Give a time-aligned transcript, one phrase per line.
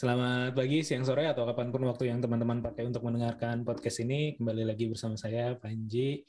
[0.00, 4.32] Selamat pagi, siang, sore, atau kapan pun waktu yang teman-teman pakai untuk mendengarkan podcast ini.
[4.32, 6.24] Kembali lagi bersama saya, Panji.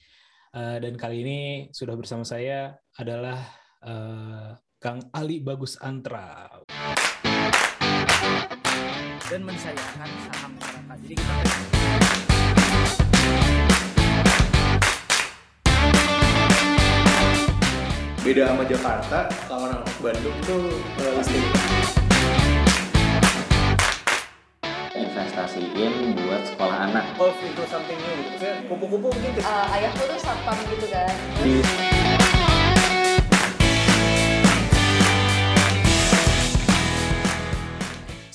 [0.52, 1.40] Uh, dan kali ini
[1.72, 3.40] sudah bersama saya adalah
[3.80, 6.52] uh, Kang Ali Bagus Antra.
[9.32, 10.98] Dan mensayangkan saham masyarakat.
[11.08, 11.36] Jadi kita
[18.20, 20.76] beda sama Jakarta kalau orang Bandung tuh
[21.08, 21.24] uh,
[25.32, 27.16] investasiin buat sekolah anak.
[27.16, 28.36] Golf into something new.
[28.36, 31.16] Gitu kupu-kupu mungkin ke uh, ayahku tuh satpam gitu kan?
[31.40, 31.64] Di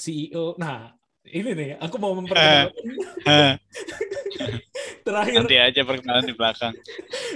[0.01, 0.56] CEO.
[0.56, 0.96] Nah,
[1.28, 2.73] ini nih, aku mau memperkenalkan.
[5.06, 5.45] Terakhir.
[5.45, 6.73] Nanti aja perkenalan di belakang.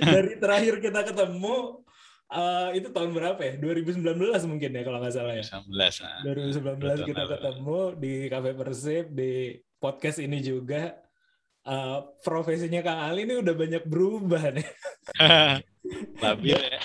[0.00, 1.84] dari terakhir kita ketemu
[2.30, 3.54] uh, itu tahun berapa ya?
[3.58, 4.00] 2019
[4.46, 5.44] mungkin ya kalau nggak salah ya.
[5.44, 5.66] 19.
[5.70, 6.20] Nah.
[6.24, 9.32] 2019 Betul, kita ketemu di Cafe Persib di
[9.82, 10.94] podcast ini juga.
[11.60, 14.68] Uh, profesinya Kang Ali ini udah banyak berubah nih.
[16.24, 16.80] Labil ya.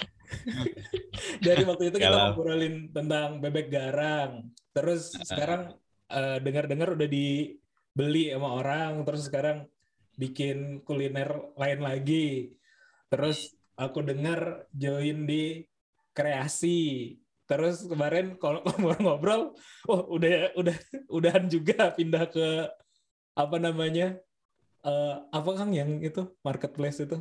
[1.47, 4.51] Dari waktu itu kita ngobrolin tentang bebek garang.
[4.75, 5.79] Terus sekarang
[6.11, 9.07] uh, dengar-dengar udah dibeli sama orang.
[9.07, 9.57] Terus sekarang
[10.19, 12.51] bikin kuliner lain lagi.
[13.07, 15.63] Terus aku dengar join di
[16.11, 17.15] kreasi.
[17.45, 19.53] Terus kemarin kalau ngobrol-ngobrol,
[19.85, 20.75] oh udah udah
[21.07, 22.67] udahan juga pindah ke
[23.35, 24.17] apa namanya?
[24.81, 27.17] eh, apa Kang yang itu marketplace itu?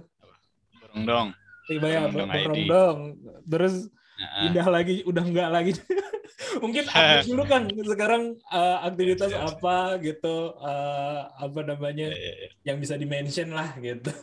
[0.81, 1.29] Burung dong.
[1.65, 2.69] Tiba ya Borong dong borong ID.
[2.69, 2.99] dong.
[3.45, 3.77] Terus
[4.15, 5.73] Nah, pindah lagi udah enggak lagi
[6.63, 9.59] mungkin update dulu kan sekarang eh, aktivitas Siap, siap.
[9.59, 12.49] apa gitu eh, apa namanya ya, ya, ya.
[12.63, 14.15] yang bisa dimention lah gitu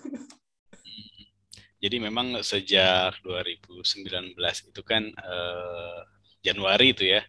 [1.81, 4.37] Jadi memang sejak 2019
[4.69, 5.99] itu kan eh,
[6.45, 7.25] Januari itu ya.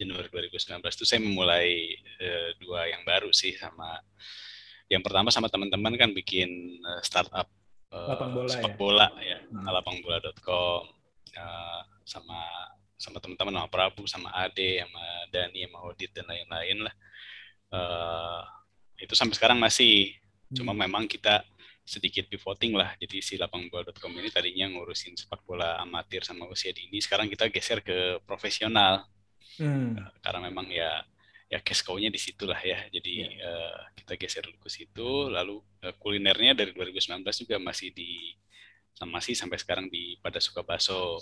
[0.00, 4.00] Januari 2019 itu saya memulai eh, dua yang baru sih sama
[4.88, 6.48] yang pertama sama teman-teman kan bikin
[6.80, 7.44] eh, startup
[7.92, 8.76] eh, Lapang bola sepak ya?
[8.80, 9.66] bola ya, Hmm.
[9.68, 10.82] lapangbola.com
[11.36, 12.40] eh, sama
[12.96, 16.94] sama teman-teman sama Prabu, sama Ade, sama Dani, sama Odit dan lain-lain lah.
[17.70, 18.40] Eh,
[19.04, 20.16] itu sampai sekarang masih
[20.56, 20.80] cuma Hmm.
[20.88, 21.44] memang kita
[21.90, 22.94] sedikit pivoting lah.
[23.02, 27.82] Jadi si lapangbola.com ini tadinya ngurusin sepak bola amatir sama usia dini, sekarang kita geser
[27.82, 29.10] ke profesional
[29.60, 29.92] Hmm.
[30.24, 31.04] karena memang ya
[31.50, 32.86] ya cash cow-nya di situ lah ya.
[32.88, 35.28] Jadi eh, kita geser ke situ.
[35.28, 38.32] Lalu eh, kulinernya dari 2019 juga masih di
[39.00, 41.18] masih sampai sekarang di pada suka baso.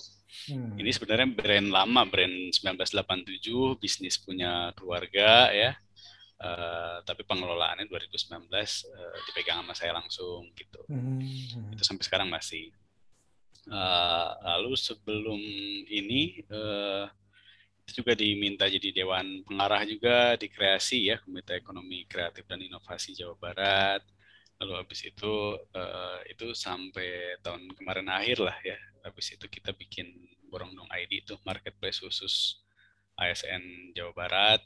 [0.51, 0.75] Hmm.
[0.77, 5.79] Ini sebenarnya brand lama, brand 1987, bisnis punya keluarga ya.
[6.39, 8.47] Eh, tapi pengelolaannya 2019
[8.87, 10.87] eh, dipegang sama saya langsung gitu.
[10.87, 11.19] Hmm.
[11.75, 12.71] Itu sampai sekarang masih.
[13.67, 15.41] Eh, lalu sebelum
[15.91, 17.05] ini eh,
[17.83, 23.19] itu juga diminta jadi dewan pengarah juga di kreasi ya Komite Ekonomi Kreatif dan Inovasi
[23.19, 24.07] Jawa Barat.
[24.63, 28.79] Lalu habis itu eh, itu sampai tahun kemarin akhir lah ya.
[29.03, 30.07] Habis itu kita bikin
[30.47, 32.63] Borong Dong ID itu marketplace khusus
[33.19, 34.63] ASN Jawa Barat,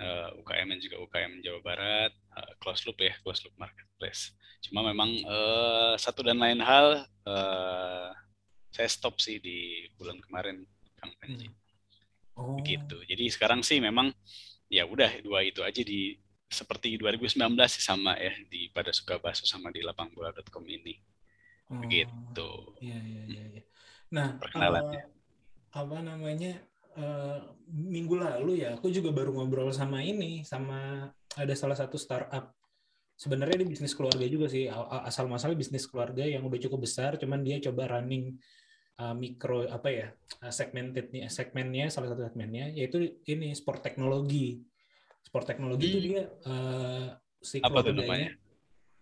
[0.00, 4.34] eh, UKM juga UKM Jawa Barat, eh, close loop ya, close loop marketplace.
[4.64, 8.08] Cuma memang eh, satu dan lain hal eh,
[8.72, 10.64] saya stop sih di bulan kemarin,
[10.96, 11.52] Kang Panji.
[12.36, 12.56] Oh.
[12.56, 12.96] Begitu.
[13.04, 14.08] Jadi sekarang sih memang
[14.72, 16.16] ya udah dua itu aja di
[16.48, 17.36] seperti 2019
[17.68, 20.96] sih sama ya di pada suka baso sama di lapangbola.com ini.
[21.68, 21.80] Oh.
[21.80, 22.50] Begitu.
[22.80, 23.44] Iya, iya, iya.
[23.60, 23.62] iya.
[24.12, 25.00] Nah, Perkenalannya.
[25.00, 25.06] eh,
[25.72, 26.52] apa namanya?
[26.96, 27.38] Eh,
[27.68, 32.52] minggu lalu ya, aku juga baru ngobrol sama ini, sama ada salah satu startup.
[33.16, 34.66] Sebenarnya dia bisnis keluarga juga sih,
[35.06, 38.36] asal masalah bisnis keluarga yang udah cukup besar, cuman dia coba running
[38.98, 40.06] eh, mikro apa ya
[40.42, 44.60] eh, segmented nih segmennya salah satu segmennya yaitu ini sport teknologi.
[45.22, 46.06] Sport teknologi itu Hmm.
[46.08, 47.06] dia eh,
[47.40, 48.30] si Apa keluarganya- namanya?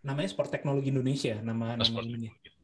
[0.01, 2.09] namanya Sport Teknologi Indonesia nama Oh, nama sport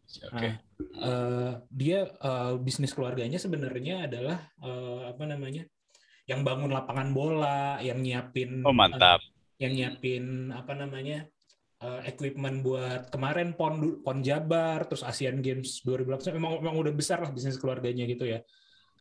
[0.07, 0.49] Oke.
[0.49, 0.55] Nah,
[1.03, 5.67] eh, dia eh, bisnis keluarganya sebenarnya adalah eh, apa namanya
[6.27, 9.23] yang bangun lapangan bola, yang nyiapin Oh mantap.
[9.23, 11.27] eh, yang nyiapin apa namanya
[11.83, 17.23] eh, equipment buat kemarin pon pon Jabar, terus Asian Games 2018 memang memang udah besar
[17.23, 18.41] lah bisnis keluarganya gitu ya.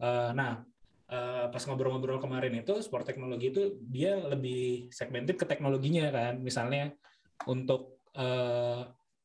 [0.02, 0.62] Eh, nah
[1.06, 6.92] eh, pas ngobrol-ngobrol kemarin itu sport teknologi itu dia lebih segmented ke teknologinya kan, misalnya
[7.46, 7.94] untuk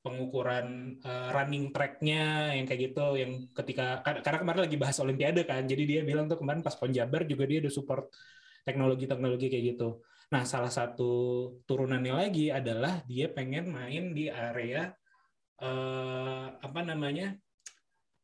[0.01, 5.45] pengukuran eh, running track-nya yang kayak gitu yang ketika kar- karena kemarin lagi bahas olimpiade
[5.45, 8.09] kan jadi dia bilang tuh kemarin pas pon Jabar juga dia udah support
[8.65, 10.01] teknologi-teknologi kayak gitu
[10.31, 11.13] nah salah satu
[11.69, 14.89] turunannya lagi adalah dia pengen main di area
[15.61, 17.37] eh, apa namanya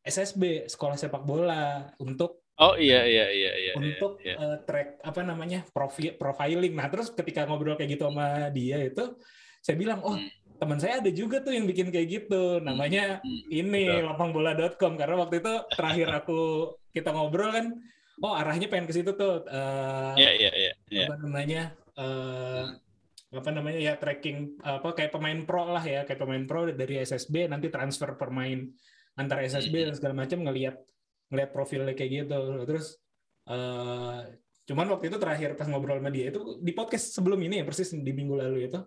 [0.06, 3.72] SSB sekolah sepak bola untuk Oh iya iya iya iya.
[3.76, 4.32] untuk iya.
[4.40, 6.72] eh, track apa namanya profi- profiling.
[6.72, 9.12] Nah terus ketika ngobrol kayak gitu sama dia itu,
[9.60, 10.24] saya bilang, oh Hmm.
[10.56, 12.58] Teman saya ada juga tuh yang bikin kayak gitu.
[12.60, 16.40] Namanya Hmm, ini lapangbola.com karena waktu itu terakhir aku
[16.90, 17.66] kita ngobrol kan,
[18.20, 19.44] oh arahnya pengen ke situ tuh.
[19.46, 20.72] eh, Iya iya iya.
[20.88, 21.04] iya.
[21.06, 21.62] apa namanya
[21.96, 22.64] eh,
[23.26, 27.50] apa namanya ya tracking apa kayak pemain pro lah ya kayak pemain pro dari SSB
[27.50, 28.64] nanti transfer pemain
[29.18, 30.78] antar SSB dan segala macam ngelihat
[31.28, 32.96] ngelihat profilnya kayak gitu terus
[33.50, 34.20] eh,
[34.66, 37.92] cuman waktu itu terakhir pas ngobrol sama dia itu di podcast sebelum ini ya persis
[37.92, 38.78] di minggu lalu itu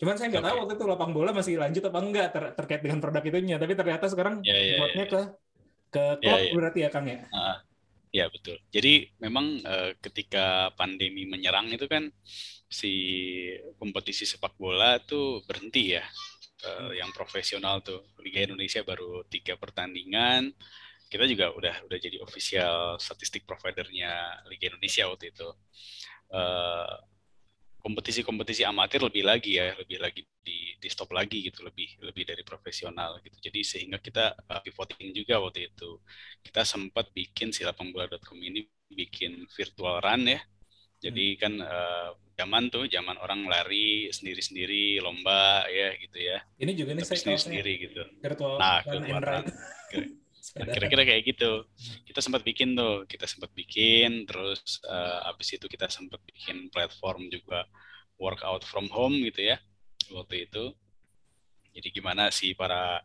[0.00, 0.60] cuman saya nggak tahu Oke.
[0.60, 4.06] waktu itu lapang bola masih lanjut apa enggak ter- terkait dengan produk itunya tapi ternyata
[4.12, 5.10] sekarang ya, pivotnya ya.
[5.12, 5.18] ke
[5.94, 6.52] ke Ya, klub ya.
[6.56, 7.56] berarti ya Kang ya Ah,
[8.14, 8.56] ya betul.
[8.76, 8.88] Jadi
[9.24, 12.04] memang eh, ketika pandemi menyerang itu kan
[12.70, 12.88] si
[13.80, 16.04] kompetisi sepak bola tuh berhenti ya.
[16.64, 20.52] Eh, yang profesional tuh Liga Indonesia baru tiga pertandingan.
[21.12, 25.48] Kita juga udah udah jadi official statistik providernya Liga Indonesia waktu itu.
[26.34, 26.94] Eh,
[27.84, 32.40] kompetisi-kompetisi amatir lebih lagi ya, lebih lagi di, di stop lagi gitu, lebih lebih dari
[32.40, 33.36] profesional gitu.
[33.44, 36.00] Jadi sehingga kita uh, pivoting juga waktu itu.
[36.40, 40.40] Kita sempat bikin si lapangbola.com ini bikin virtual run ya.
[41.04, 46.40] Jadi kan uh, zaman tuh zaman orang lari sendiri-sendiri lomba ya gitu ya.
[46.56, 48.02] ini juga nih saya kaosnya sendiri-sendiri gitu.
[48.24, 49.44] virtual Nah, run and run.
[50.52, 51.64] Kira-kira kayak gitu.
[52.04, 57.32] Kita sempat bikin tuh, kita sempat bikin, terus eh, abis itu kita sempat bikin platform
[57.32, 57.64] juga
[58.20, 59.56] workout from home gitu ya
[60.12, 60.74] waktu itu.
[61.74, 63.00] Jadi gimana sih para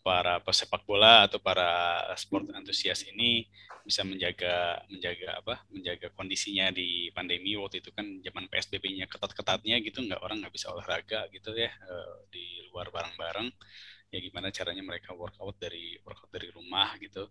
[0.00, 3.44] para pesepak bola atau para sport antusias ini
[3.84, 10.04] bisa menjaga menjaga apa menjaga kondisinya di pandemi waktu itu kan zaman PSBB-nya ketat-ketatnya gitu
[10.04, 13.48] nggak orang nggak bisa olahraga gitu ya eh, di luar bareng-bareng
[14.10, 17.30] ya gimana caranya mereka workout dari workout dari rumah gitu.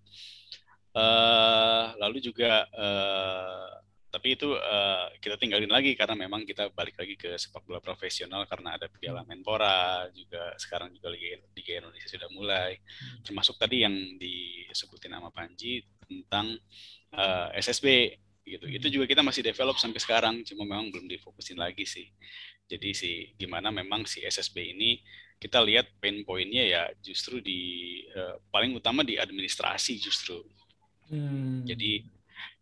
[0.96, 7.14] Eh lalu juga eh tapi itu eh, kita tinggalin lagi karena memang kita balik lagi
[7.14, 12.30] ke sepak bola profesional karena ada Piala Menpora juga sekarang juga Liga, Liga Indonesia sudah
[12.34, 12.82] mulai.
[13.22, 16.58] Termasuk tadi yang disebutin nama Panji tentang
[17.14, 18.18] eh, SSB
[18.50, 18.66] gitu.
[18.66, 22.10] Itu juga kita masih develop sampai sekarang cuma memang belum difokusin lagi sih.
[22.66, 24.98] Jadi sih gimana memang si SSB ini
[25.42, 27.60] kita lihat pain pointnya ya justru di
[28.12, 30.38] eh, paling utama di administrasi justru
[31.10, 31.66] Hmm.
[31.66, 32.06] jadi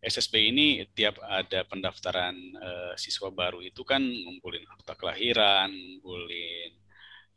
[0.02, 6.72] SSB ini tiap ada pendaftaran eh, siswa baru itu kan ngumpulin akta kelahiran, ngumpulin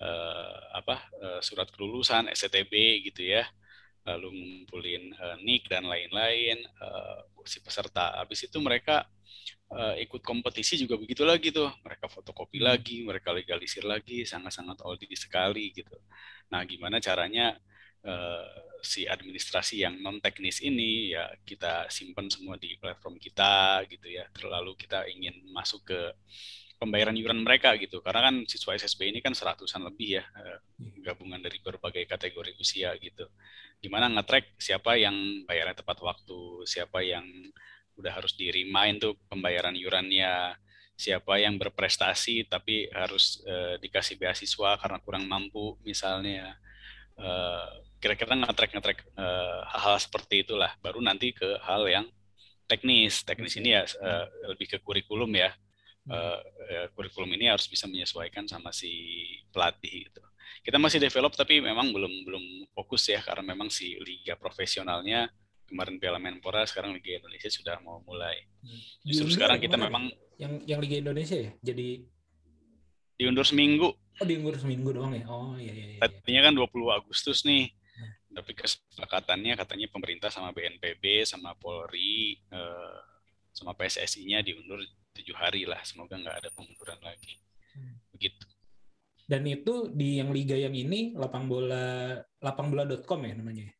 [0.00, 2.74] eh, apa eh, surat kelulusan STTB
[3.12, 3.44] gitu ya,
[4.08, 8.16] lalu ngumpulin eh, NIK dan lain-lain eh, si peserta.
[8.20, 9.04] Habis itu mereka
[9.70, 15.10] eh, ikut kompetisi juga begitu lagi tuh, mereka fotokopi lagi, mereka legalisir lagi, sangat-sangat audit
[15.14, 15.96] sekali gitu.
[16.52, 17.54] Nah, gimana caranya
[18.04, 18.46] eh,
[18.82, 24.26] si administrasi yang non teknis ini ya kita simpan semua di platform kita gitu ya.
[24.34, 26.00] Terlalu kita ingin masuk ke
[26.80, 28.00] pembayaran iuran mereka gitu.
[28.00, 30.58] Karena kan siswa SSB ini kan seratusan lebih ya eh,
[31.04, 33.28] gabungan dari berbagai kategori usia gitu.
[33.80, 37.24] Gimana nge-track siapa yang bayarnya tepat waktu, siapa yang
[38.00, 40.56] udah harus di remind tuh pembayaran iurannya,
[40.96, 46.60] siapa yang berprestasi tapi harus eh, dikasih beasiswa karena kurang mampu misalnya
[47.20, 47.68] Eh,
[48.00, 50.72] kira-kira nge-track nge-track eh, hal-hal seperti itulah.
[50.80, 52.06] Baru nanti ke hal yang
[52.64, 53.20] teknis.
[53.28, 55.52] Teknis ini ya eh, lebih ke kurikulum ya.
[56.10, 58.90] Eh, kurikulum ini harus bisa menyesuaikan sama si
[59.52, 60.22] pelatih gitu.
[60.64, 65.28] Kita masih develop tapi memang belum belum fokus ya karena memang si liga profesionalnya
[65.70, 68.34] kemarin Piala Menpora sekarang Liga Indonesia sudah mau mulai.
[69.06, 70.04] Justru Diundur sekarang ya kita memang
[70.36, 71.50] yang yang Liga Indonesia ya?
[71.62, 72.02] Jadi
[73.14, 73.94] diundur seminggu.
[73.94, 75.24] Oh diundur seminggu doang ya?
[75.30, 76.00] Oh iya iya, iya.
[76.02, 77.70] tadinya kan 20 Agustus nih.
[78.30, 82.98] Tapi kesepakatannya katanya pemerintah sama BNPB sama Polri eh,
[83.54, 84.82] sama PSSI-nya diundur
[85.14, 85.78] tujuh hari lah.
[85.86, 87.38] Semoga nggak ada pengunduran lagi.
[87.70, 88.02] Hmm.
[88.10, 88.46] begitu.
[89.30, 93.70] Dan itu di yang liga yang ini lapang bola lapangbola.com ya namanya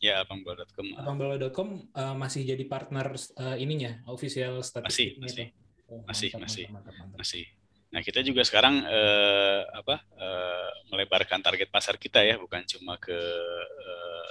[0.00, 5.52] ya lapangbola.com lapangbola.com eh, masih jadi partner eh, ininya official statistik masih
[5.90, 6.64] Oh, masih, mantap, masih.
[6.70, 7.18] mantap, mantap, mantap.
[7.18, 7.44] masih.
[7.90, 13.10] Nah kita juga sekarang eh, apa eh, melebarkan target pasar kita ya bukan cuma ke
[13.10, 14.28] eh,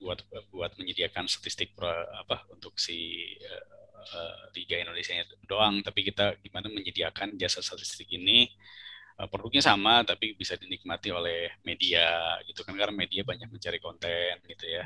[0.00, 2.96] buat buat menyediakan statistik pro, apa untuk si
[3.36, 3.64] eh,
[4.16, 5.12] eh, Liga Indonesia
[5.44, 8.48] doang tapi kita gimana menyediakan jasa statistik ini
[9.26, 14.66] produknya sama tapi bisa dinikmati oleh media gitu kan karena media banyak mencari konten gitu
[14.68, 14.84] ya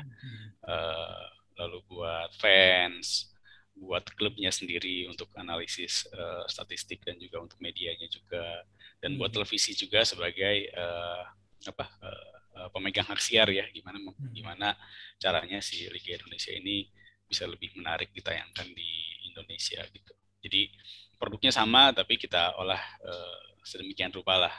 [0.63, 1.25] Eh,
[1.59, 3.29] lalu buat fans
[3.75, 8.63] buat klubnya sendiri untuk analisis eh, statistik dan juga untuk medianya juga
[9.01, 9.35] dan buat Hmm.
[9.35, 11.23] televisi juga sebagai eh,
[11.67, 12.29] apa eh,
[12.63, 14.27] eh, pemegang hak siar ya gimana Hmm.
[14.35, 14.75] gimana
[15.19, 16.87] caranya si Liga Indonesia ini
[17.27, 18.89] bisa lebih menarik ditayangkan di
[19.31, 20.13] Indonesia gitu.
[20.43, 20.69] Jadi
[21.17, 24.55] produknya sama tapi kita olah uh, sedemikian rupa lah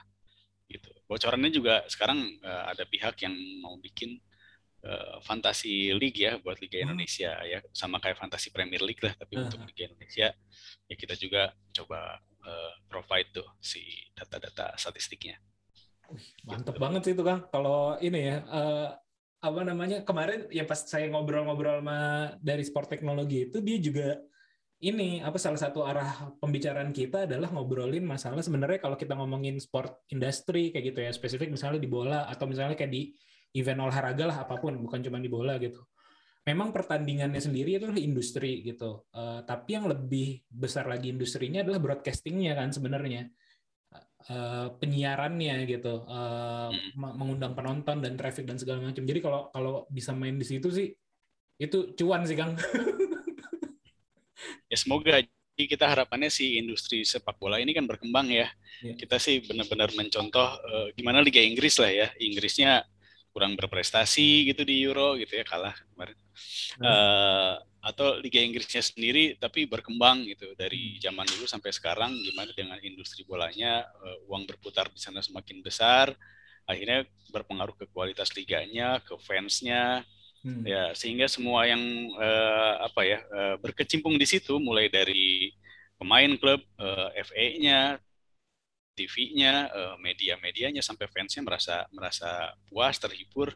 [0.68, 0.90] gitu.
[1.04, 4.16] Bocorannya juga sekarang uh, ada pihak yang mau bikin
[4.84, 6.84] uh, fantasi league ya buat Liga hmm.
[6.90, 9.44] Indonesia ya sama kayak fantasi Premier League lah tapi uh.
[9.49, 10.32] untuk Liga Indonesia
[10.88, 13.84] ya kita juga coba uh, provide tuh si
[14.16, 15.37] data-data statistiknya.
[16.44, 16.80] Mantep gitu.
[16.80, 17.49] banget sih itu Kang.
[17.49, 18.88] Kalau ini ya uh,
[19.44, 24.08] apa namanya kemarin ya pas saya ngobrol-ngobrol sama dari sport teknologi itu dia juga
[24.83, 30.02] ini apa salah satu arah pembicaraan kita adalah ngobrolin masalah sebenarnya kalau kita ngomongin sport
[30.11, 33.14] industri kayak gitu ya spesifik misalnya di bola atau misalnya kayak di
[33.54, 35.78] event olahraga lah apa pun bukan cuma di bola gitu.
[36.45, 39.09] Memang pertandingannya sendiri itu industri gitu.
[39.16, 43.31] Uh, tapi yang lebih besar lagi industrinya adalah broadcastingnya kan sebenarnya.
[44.25, 49.04] Uh, penyiarannya gitu, uh, mengundang penonton dan traffic dan segala macam.
[49.04, 50.90] Jadi kalau kalau bisa main di situ sih
[51.57, 52.59] itu cuan sih Kang.
[54.71, 55.21] ya semoga
[55.55, 58.50] jadi kita harapannya si industri sepak bola ini kan berkembang ya.
[58.83, 58.95] ya.
[58.99, 62.11] Kita sih benar-benar mencontoh uh, gimana Liga Inggris lah ya.
[62.19, 62.83] Inggrisnya
[63.31, 66.19] kurang berprestasi gitu di Euro gitu ya kalah kemarin.
[66.79, 66.83] Hmm.
[66.83, 71.00] Uh, atau Liga Inggrisnya sendiri tapi berkembang gitu dari hmm.
[71.07, 76.11] zaman dulu sampai sekarang gimana dengan industri bolanya uh, uang berputar di sana semakin besar
[76.64, 80.00] akhirnya berpengaruh ke kualitas liganya ke fansnya
[80.45, 80.63] hmm.
[80.69, 81.81] ya sehingga semua yang
[82.15, 85.51] uh, apa ya uh, berkecimpung di situ mulai dari
[85.97, 87.99] pemain klub uh, FA-nya
[88.95, 93.51] TV-nya uh, media-medianya sampai fansnya merasa merasa puas terhibur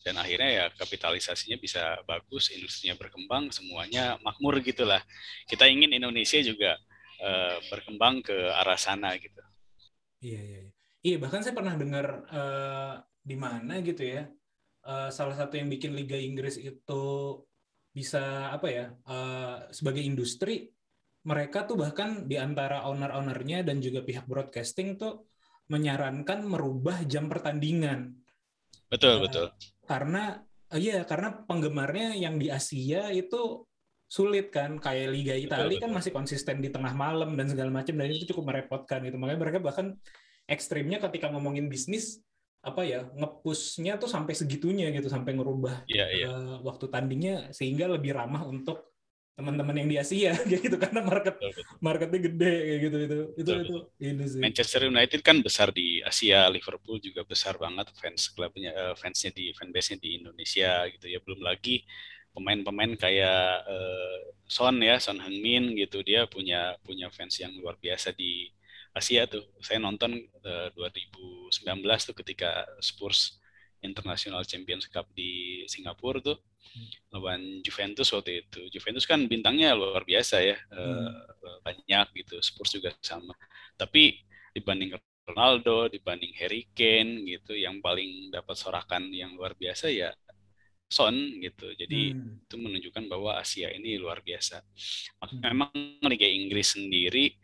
[0.00, 5.04] dan akhirnya ya kapitalisasinya bisa bagus, industrinya berkembang, semuanya makmur gitulah.
[5.44, 6.80] Kita ingin Indonesia juga
[7.20, 9.44] uh, berkembang ke arah sana gitu.
[10.24, 10.60] Iya iya.
[10.60, 10.70] Iya,
[11.04, 14.24] iya bahkan saya pernah dengar uh, di mana gitu ya.
[14.80, 17.04] Uh, salah satu yang bikin Liga Inggris itu
[17.90, 20.72] bisa apa ya uh, sebagai industri
[21.26, 25.28] mereka tuh bahkan di antara owner-ownernya dan juga pihak broadcasting tuh
[25.68, 28.16] menyarankan merubah jam pertandingan.
[28.88, 29.46] Betul, uh, betul.
[29.84, 30.40] karena
[30.72, 33.68] uh, iya karena penggemarnya yang di Asia itu
[34.10, 38.10] sulit kan kayak Liga Italia kan masih konsisten di tengah malam dan segala macam dan
[38.10, 39.14] itu cukup merepotkan gitu.
[39.20, 39.94] Makanya mereka bahkan
[40.50, 42.18] ekstrimnya ketika ngomongin bisnis
[42.60, 46.28] apa ya ngepushnya tuh sampai segitunya gitu sampai ngerubah yeah, yeah.
[46.28, 48.90] Uh, waktu tandingnya sehingga lebih ramah untuk
[49.40, 51.40] teman-teman yang di Asia gitu karena market
[51.80, 54.40] marketnya gede kayak gitu itu itu itu ini sih.
[54.44, 59.56] Manchester United kan besar di Asia Liverpool juga besar banget fans klubnya uh, fansnya di
[59.56, 61.80] fanbase-nya di Indonesia gitu ya belum lagi
[62.36, 68.12] pemain-pemain kayak uh, Son ya Son Heung-min gitu dia punya punya fans yang luar biasa
[68.12, 68.52] di
[68.90, 71.62] Asia tuh saya nonton uh, 2019
[72.10, 73.38] tuh ketika Spurs
[73.80, 76.36] International Champions Cup di Singapura tuh
[77.10, 78.68] lawan Juventus waktu itu.
[78.68, 81.06] Juventus kan bintangnya luar biasa ya, hmm.
[81.40, 82.36] uh, banyak gitu.
[82.44, 83.32] Spurs juga sama.
[83.74, 84.20] Tapi
[84.52, 84.94] dibanding
[85.24, 90.12] Ronaldo, dibanding Harry Kane gitu, yang paling dapat sorakan yang luar biasa ya
[90.90, 91.70] Son gitu.
[91.78, 92.50] Jadi hmm.
[92.50, 94.60] itu menunjukkan bahwa Asia ini luar biasa.
[95.22, 95.40] Hmm.
[95.40, 95.70] Memang
[96.04, 97.38] Liga Inggris sendiri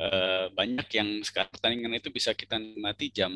[0.00, 3.32] uh, banyak yang sekarang pertandingan itu bisa kita nikmati jam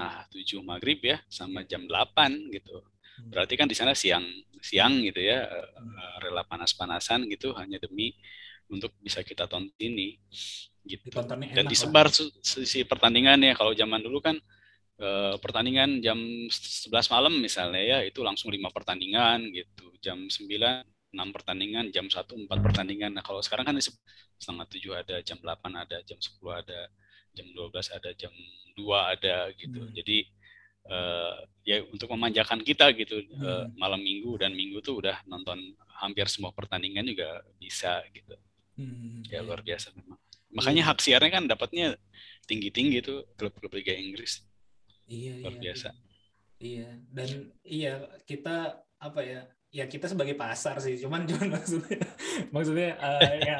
[0.00, 2.80] ah, 7 maghrib ya sama jam 8 gitu.
[2.80, 3.30] Hmm.
[3.30, 4.24] Berarti kan di sana siang
[4.60, 8.12] siang gitu ya, uh, rela panas-panasan gitu hanya demi
[8.70, 10.18] untuk bisa kita tonton ini
[10.86, 11.10] gitu.
[11.52, 14.36] Dan disebar sisi pertandingannya kalau zaman dulu kan
[15.02, 16.16] uh, pertandingan jam
[16.48, 19.92] 11 malam misalnya ya itu langsung lima pertandingan gitu.
[20.00, 23.14] Jam 9 enam pertandingan, jam satu empat pertandingan.
[23.14, 23.76] Nah kalau sekarang kan
[24.38, 26.80] setengah tujuh ada, jam 8 ada, jam 10 ada,
[27.34, 28.32] jam 12 ada, jam
[28.78, 29.80] 2 ada gitu.
[29.82, 29.92] Hmm.
[29.94, 30.18] Jadi
[30.88, 31.36] uh,
[31.66, 33.42] ya untuk memanjakan kita gitu hmm.
[33.42, 38.34] uh, malam minggu dan minggu tuh udah nonton hampir semua pertandingan juga bisa gitu
[38.80, 39.28] hmm.
[39.28, 40.16] ya luar biasa memang
[40.50, 41.94] makanya hak siarnya kan dapatnya
[42.48, 44.42] tinggi tinggi tuh klub-klub Liga Inggris
[45.06, 45.88] iya luar iya, biasa
[46.60, 47.28] iya dan
[47.62, 49.40] iya kita apa ya
[49.70, 51.98] ya kita sebagai pasar sih cuman cuman maksudnya
[52.50, 53.56] maksudnya uh, ya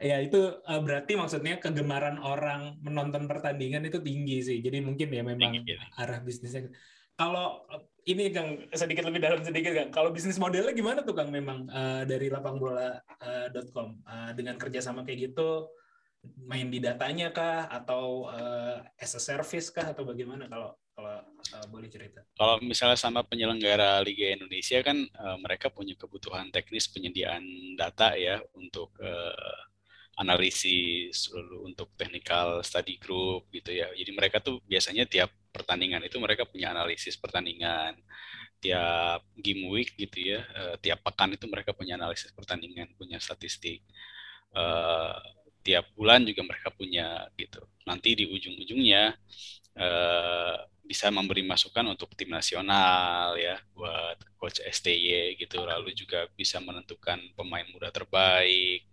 [0.00, 4.58] ya itu uh, berarti maksudnya kegemaran orang menonton pertandingan itu tinggi sih.
[4.64, 6.72] Jadi mungkin ya memang tinggi, arah bisnisnya.
[7.20, 9.92] Kalau uh, ini Kang sedikit lebih dalam sedikit Kang.
[9.92, 15.68] Kalau bisnis modelnya gimana tuh Kang memang uh, dari lapangbola.com uh, dengan kerjasama kayak gitu
[16.48, 21.16] main di datanya kah atau uh, as a service kah atau bagaimana kalau kalau
[21.56, 22.20] uh, boleh cerita?
[22.36, 27.42] Kalau misalnya sama penyelenggara Liga Indonesia kan uh, mereka punya kebutuhan teknis penyediaan
[27.80, 29.60] data ya untuk uh,
[30.20, 33.88] analisis lalu untuk technical study group gitu ya.
[33.96, 37.96] Jadi mereka tuh biasanya tiap pertandingan itu mereka punya analisis pertandingan.
[38.60, 43.80] tiap game week gitu ya, uh, tiap pekan itu mereka punya analisis pertandingan, punya statistik.
[44.52, 45.16] Uh,
[45.64, 47.64] tiap bulan juga mereka punya gitu.
[47.88, 49.16] Nanti di ujung-ujungnya
[49.80, 55.62] uh, bisa memberi masukan untuk tim nasional ya buat coach STY gitu.
[55.62, 58.90] Lalu juga bisa menentukan pemain muda terbaik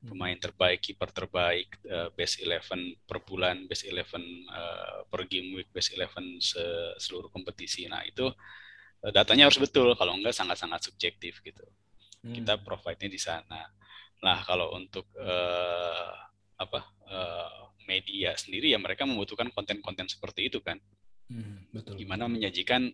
[0.00, 5.68] pemain terbaik kiper terbaik uh, best eleven per bulan best eleven uh, per game week
[5.76, 7.84] best eleven se seluruh kompetisi.
[7.84, 9.92] Nah itu uh, datanya harus betul.
[9.92, 11.66] Kalau enggak sangat-sangat subjektif gitu.
[12.20, 12.36] Hmm.
[12.36, 13.64] kita provide-nya di sana.
[14.20, 16.12] Nah kalau untuk uh,
[16.60, 20.76] apa uh, media sendiri ya mereka membutuhkan konten-konten seperti itu kan
[21.30, 21.94] Hmm, betul.
[21.94, 22.90] Gimana menyajikan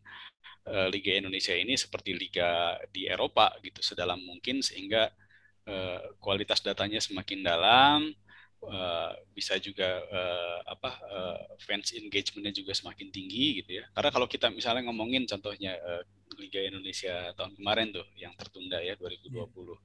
[0.68, 5.08] uh, Liga Indonesia ini seperti liga di Eropa gitu sedalam mungkin sehingga
[5.64, 8.12] uh, kualitas datanya semakin dalam,
[8.60, 13.88] uh, bisa juga uh, apa uh, fans engagementnya juga semakin tinggi gitu ya.
[13.96, 16.04] Karena kalau kita misalnya ngomongin contohnya uh,
[16.36, 19.32] Liga Indonesia tahun kemarin tuh yang tertunda ya 2020.
[19.32, 19.80] Yeah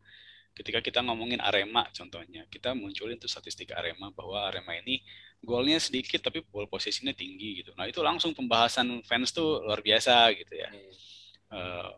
[0.52, 5.02] ketika kita ngomongin Arema contohnya, kita munculin tuh statistik Arema bahwa Arema ini
[5.42, 7.74] golnya sedikit tapi ball posisinya tinggi gitu.
[7.74, 10.70] Nah itu langsung pembahasan fans tuh luar biasa gitu ya.
[11.52, 11.92] Uh,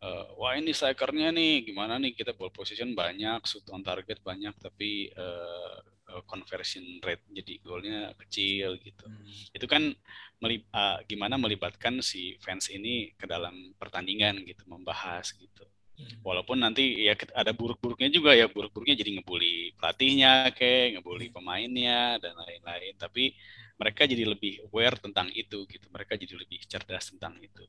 [0.00, 4.54] uh, wah ini strikernya nih gimana nih kita ball position banyak, shoot on target banyak
[4.62, 5.82] tapi uh,
[6.24, 9.04] conversion rate jadi golnya kecil gitu.
[9.04, 9.26] Hmm.
[9.52, 9.92] Itu kan
[10.38, 15.66] melib uh, gimana melibatkan si fans ini ke dalam pertandingan gitu, membahas gitu.
[15.98, 16.22] Hmm.
[16.22, 21.34] Walaupun nanti ya ada buruk-buruknya juga ya, buruk-buruknya jadi ngebully pelatihnya kayak, ngebully hmm.
[21.34, 22.94] pemainnya dan lain-lain.
[22.94, 23.34] Tapi
[23.74, 25.86] mereka jadi lebih aware tentang itu gitu.
[25.90, 27.66] Mereka jadi lebih cerdas tentang itu.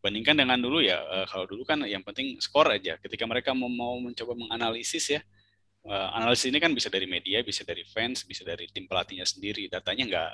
[0.00, 3.00] Bandingkan dengan dulu ya, eh, kalau dulu kan yang penting skor aja.
[3.00, 5.20] Ketika mereka mau, mencoba menganalisis ya,
[5.88, 9.68] eh, analisis ini kan bisa dari media, bisa dari fans, bisa dari tim pelatihnya sendiri.
[9.72, 10.32] Datanya nggak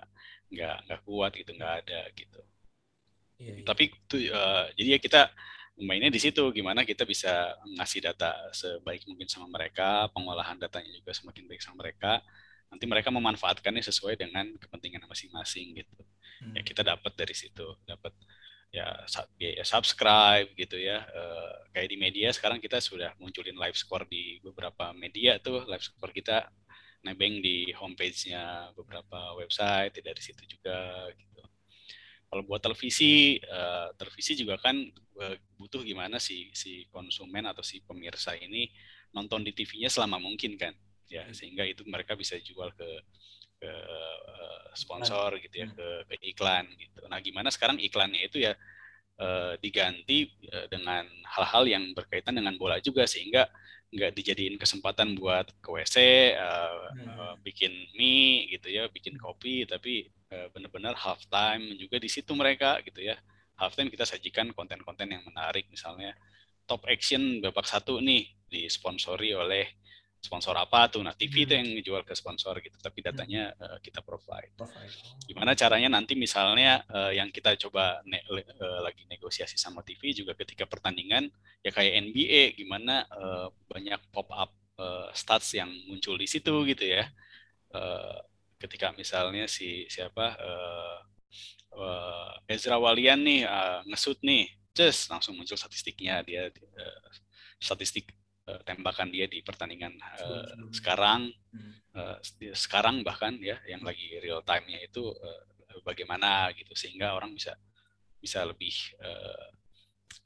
[0.50, 2.40] nggak nggak kuat gitu, nggak ada gitu.
[3.36, 3.64] Iya, iya.
[3.68, 5.20] Tapi tuh, uh, jadi ya kita
[5.76, 11.12] mainnya di situ gimana kita bisa ngasih data sebaik mungkin sama mereka pengolahan datanya juga
[11.12, 12.24] semakin baik sama mereka
[12.72, 15.94] nanti mereka memanfaatkannya sesuai dengan kepentingan masing-masing gitu
[16.42, 16.54] hmm.
[16.56, 18.16] ya kita dapat dari situ dapat
[18.74, 19.06] ya
[19.38, 21.22] biaya subscribe gitu ya e,
[21.76, 26.10] kayak di media sekarang kita sudah munculin live score di beberapa media tuh live score
[26.10, 26.50] kita
[27.06, 31.35] nebeng di homepage-nya beberapa website dari situ juga gitu
[32.26, 34.76] kalau buat televisi uh, televisi juga kan
[35.22, 38.68] uh, butuh gimana si si konsumen atau si pemirsa ini
[39.14, 40.74] nonton di TV-nya selama mungkin kan
[41.06, 41.34] ya hmm.
[41.34, 42.88] sehingga itu mereka bisa jual ke
[43.56, 45.76] ke uh, sponsor gitu ya hmm.
[45.76, 48.52] ke, ke iklan gitu nah gimana sekarang iklannya itu ya
[49.22, 53.48] uh, diganti uh, dengan hal-hal yang berkaitan dengan bola juga sehingga
[53.86, 55.96] nggak dijadiin kesempatan buat ke WC
[56.36, 57.06] uh, hmm.
[57.06, 62.82] uh, bikin mie gitu ya bikin kopi tapi benar-benar half time juga di situ mereka
[62.82, 63.14] gitu ya
[63.56, 66.12] half time kita sajikan konten-konten yang menarik misalnya
[66.66, 69.66] top action babak satu nih disponsori oleh
[70.26, 71.60] sponsor apa tuh nah TV itu hmm.
[71.62, 73.06] yang jual ke sponsor gitu tapi hmm.
[73.06, 74.50] datanya uh, kita provide.
[74.58, 74.90] provide.
[75.22, 80.34] Gimana caranya nanti misalnya uh, yang kita coba ne uh, lagi negosiasi sama TV juga
[80.34, 81.30] ketika pertandingan
[81.62, 84.50] ya kayak NBA gimana uh, banyak pop up
[84.82, 87.06] uh, stats yang muncul di situ gitu ya.
[87.70, 88.18] Uh,
[88.56, 90.98] ketika misalnya si siapa uh,
[91.76, 97.00] uh, Ezra Walian nih uh, ngesut nih, just langsung muncul statistiknya dia uh,
[97.60, 98.12] statistik
[98.48, 101.32] uh, tembakan dia di pertandingan uh, sekarang
[101.96, 102.16] uh,
[102.52, 105.44] sekarang bahkan ya yang lagi real time-nya itu uh,
[105.84, 107.56] bagaimana gitu sehingga orang bisa
[108.20, 109.55] bisa lebih uh,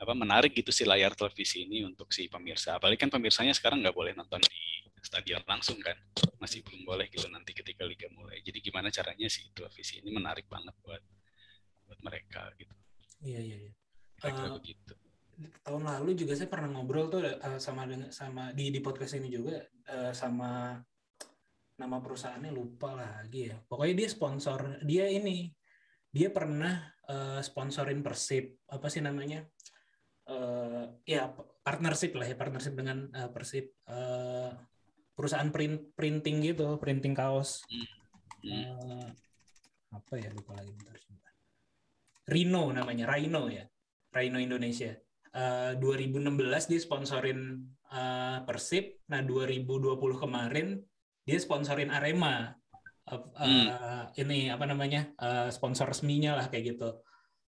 [0.01, 2.81] apa menarik gitu si layar televisi ini untuk si pemirsa.
[2.81, 4.61] Apalagi kan pemirsanya sekarang nggak boleh nonton di
[5.01, 5.97] stadion langsung kan,
[6.37, 8.41] masih belum boleh gitu nanti ketika liga mulai.
[8.45, 11.03] Jadi gimana caranya si televisi ini menarik banget buat
[11.89, 12.75] buat mereka gitu.
[13.21, 13.57] Iya iya.
[13.69, 13.73] iya.
[14.25, 14.93] uh, begitu
[15.65, 19.33] tahun lalu juga saya pernah ngobrol tuh uh, sama dengan sama di di podcast ini
[19.33, 19.57] juga
[19.89, 20.77] uh, sama
[21.81, 23.57] nama perusahaannya lupa lagi ya.
[23.65, 25.49] Pokoknya dia sponsor dia ini
[26.13, 29.49] dia pernah uh, sponsorin Persib apa sih namanya?
[30.31, 31.27] Uh, ya
[31.67, 34.55] partnership lah ya partnership dengan uh, Persib uh,
[35.11, 37.67] perusahaan print printing gitu printing kaos
[38.47, 39.11] uh,
[39.91, 40.95] apa ya lupa lagi bentar
[42.31, 43.67] Rino namanya Rhino ya
[44.15, 44.95] Rhino Indonesia
[45.35, 47.41] uh, eh, 2016 dia sponsorin
[47.91, 48.99] uh, Persib.
[49.11, 50.79] Nah 2020 kemarin
[51.27, 52.55] dia sponsorin Arema.
[53.11, 53.67] Uh, hmm.
[54.15, 57.03] Ini apa namanya uh, sponsor resminya lah kayak gitu.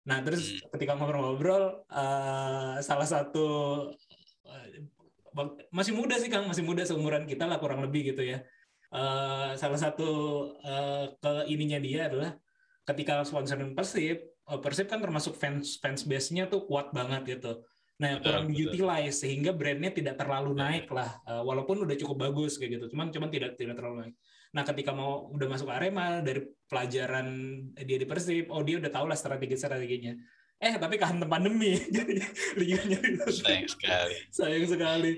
[0.09, 0.73] Nah terus hmm.
[0.73, 3.47] ketika ngobrol-ngobrol uh, salah satu
[4.49, 4.67] uh,
[5.69, 8.41] masih muda sih Kang, masih muda seumuran kita lah kurang lebih gitu ya.
[8.89, 10.09] Uh, salah satu
[10.65, 12.33] uh, ke ininya dia adalah
[12.89, 17.61] ketika sponsorin Persib, eh, Persib kan termasuk fans fans base-nya tuh kuat banget gitu.
[17.99, 18.57] Nah, Betul, kurang betul.
[18.57, 20.63] diutilize sehingga brandnya tidak terlalu Betul.
[20.65, 21.11] naik lah.
[21.29, 22.97] Eh, walaupun udah cukup bagus kayak gitu.
[22.97, 24.15] Cuman cuman tidak tidak terlalu naik.
[24.55, 27.27] Nah, ketika mau udah masuk Arema dari pelajaran
[27.77, 30.17] dia di Persib, oh dia udah tahu lah strategi-strateginya.
[30.59, 31.79] Eh, tapi kehantam pandemi.
[31.97, 32.19] Jadi
[32.59, 32.99] liganya
[33.31, 35.13] sayang sekali sayang sekali.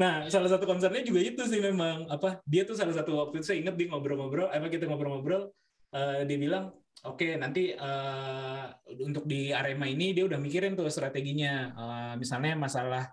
[0.00, 3.46] Nah, salah satu concernnya juga itu sih memang apa dia tuh salah satu waktu itu
[3.52, 5.52] saya ingat dia ngobrol-ngobrol, apa kita ngobrol-ngobrol,
[5.92, 6.72] eh, dia bilang,
[7.04, 8.64] oke nanti eh,
[9.04, 13.04] untuk di Arema ini dia udah mikirin tuh strateginya, Eh, misalnya masalah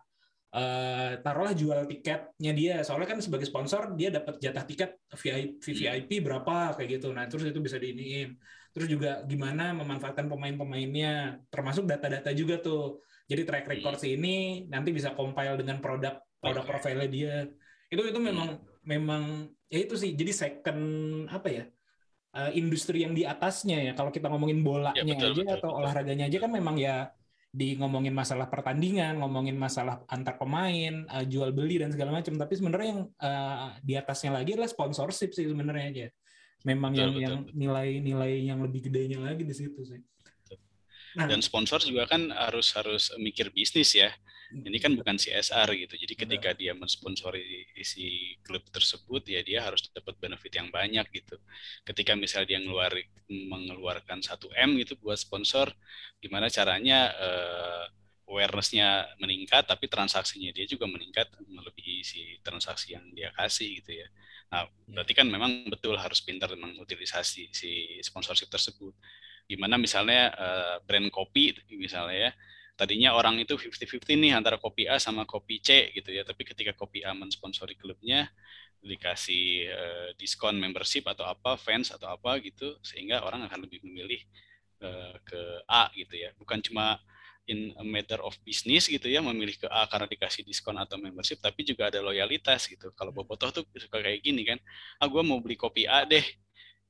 [0.54, 6.10] eh, taruhlah jual tiketnya dia, soalnya kan sebagai sponsor dia dapat jatah tiket VIP, VVIP
[6.22, 8.38] berapa kayak gitu, nah terus itu bisa diiniin.
[8.74, 13.02] Terus juga gimana memanfaatkan pemain-pemainnya, termasuk data-data juga tuh.
[13.30, 17.46] Jadi track record si ini nanti bisa compile dengan produk produk profile dia.
[17.88, 20.18] Itu itu memang memang ya itu sih.
[20.18, 20.82] Jadi second
[21.30, 21.66] apa ya?
[22.34, 23.92] eh, industri yang di atasnya ya.
[23.94, 25.80] Kalau kita ngomongin bolanya Ya, betul, aja betul, atau betul.
[25.86, 26.96] olahraganya aja kan memang ya
[27.54, 32.34] di ngomongin masalah pertandingan, ngomongin masalah antar pemain, eh, jual beli dan segala macam.
[32.34, 36.08] Tapi sebenarnya yang eh, di atasnya lagi adalah sponsorship sih sebenarnya aja.
[36.66, 40.02] Memang Betul, yang betul, yang nilai-nilai yang lebih gedenya lagi di situ sih.
[41.14, 44.10] Dan sponsor juga kan harus harus mikir bisnis ya.
[44.54, 45.98] Ini kan bukan CSR gitu.
[45.98, 51.42] Jadi ketika dia mensponsori si klub tersebut ya dia harus dapat benefit yang banyak gitu.
[51.82, 55.74] Ketika misalnya dia ngeluarin mengeluarkan 1 m gitu buat sponsor
[56.22, 57.86] gimana caranya eh,
[58.30, 64.08] awareness-nya meningkat tapi transaksinya dia juga meningkat melebihi si transaksi yang dia kasih gitu ya.
[64.54, 67.72] Nah berarti kan memang betul harus pintar mengutilisasi si
[68.06, 68.94] sponsorship tersebut
[69.50, 72.32] gimana misalnya eh, brand kopi misalnya ya.
[72.74, 76.26] Tadinya orang itu 50-50 nih antara kopi A sama kopi C gitu ya.
[76.26, 78.30] Tapi ketika kopi A mensponsori klubnya
[78.84, 84.22] dikasih eh, diskon membership atau apa fans atau apa gitu sehingga orang akan lebih memilih
[84.84, 86.34] eh, ke A gitu ya.
[86.40, 87.00] Bukan cuma
[87.48, 91.44] in a matter of business gitu ya memilih ke A karena dikasih diskon atau membership
[91.44, 92.92] tapi juga ada loyalitas gitu.
[92.96, 94.60] Kalau bobotoh tuh suka kayak gini kan
[95.00, 96.24] ah gue mau beli kopi A deh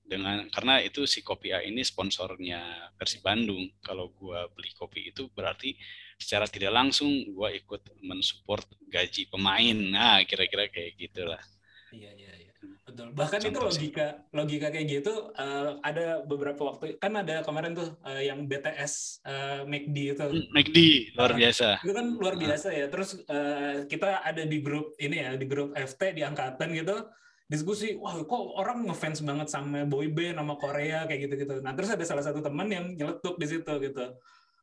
[0.04, 2.60] dengan karena itu si kopi A ini sponsornya
[2.96, 3.72] Persib Bandung.
[3.80, 5.74] Kalau gua beli kopi itu berarti
[6.16, 9.78] secara tidak langsung gua ikut mensupport gaji pemain.
[9.89, 11.42] Nah, kira-kira kayak gitulah.
[11.89, 12.52] Iya iya iya.
[12.84, 13.12] Betul.
[13.12, 13.80] Bahkan itu Contoh sih.
[13.89, 19.24] logika logika kayak gitu eh, ada beberapa waktu kan ada kemarin tuh eh, yang BTS
[19.24, 20.26] eh, McD itu.
[20.26, 20.78] Hmm, McD
[21.16, 21.38] luar Ah.
[21.38, 21.68] biasa.
[21.84, 22.86] Itu kan luar biasa ya.
[22.88, 26.98] Terus eh, kita ada di grup ini ya, di grup FT di angkatan gitu
[27.47, 31.56] diskusi, wah kok orang ngefans banget sama boy band sama Korea kayak gitu-gitu.
[31.60, 34.06] Nah, terus ada salah satu teman yang nyeletuk di situ gitu.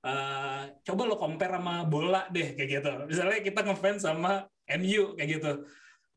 [0.00, 2.90] Eh, coba lo compare sama bola deh kayak gitu.
[3.04, 4.48] Misalnya kita ngefans sama
[4.80, 5.52] MU kayak gitu.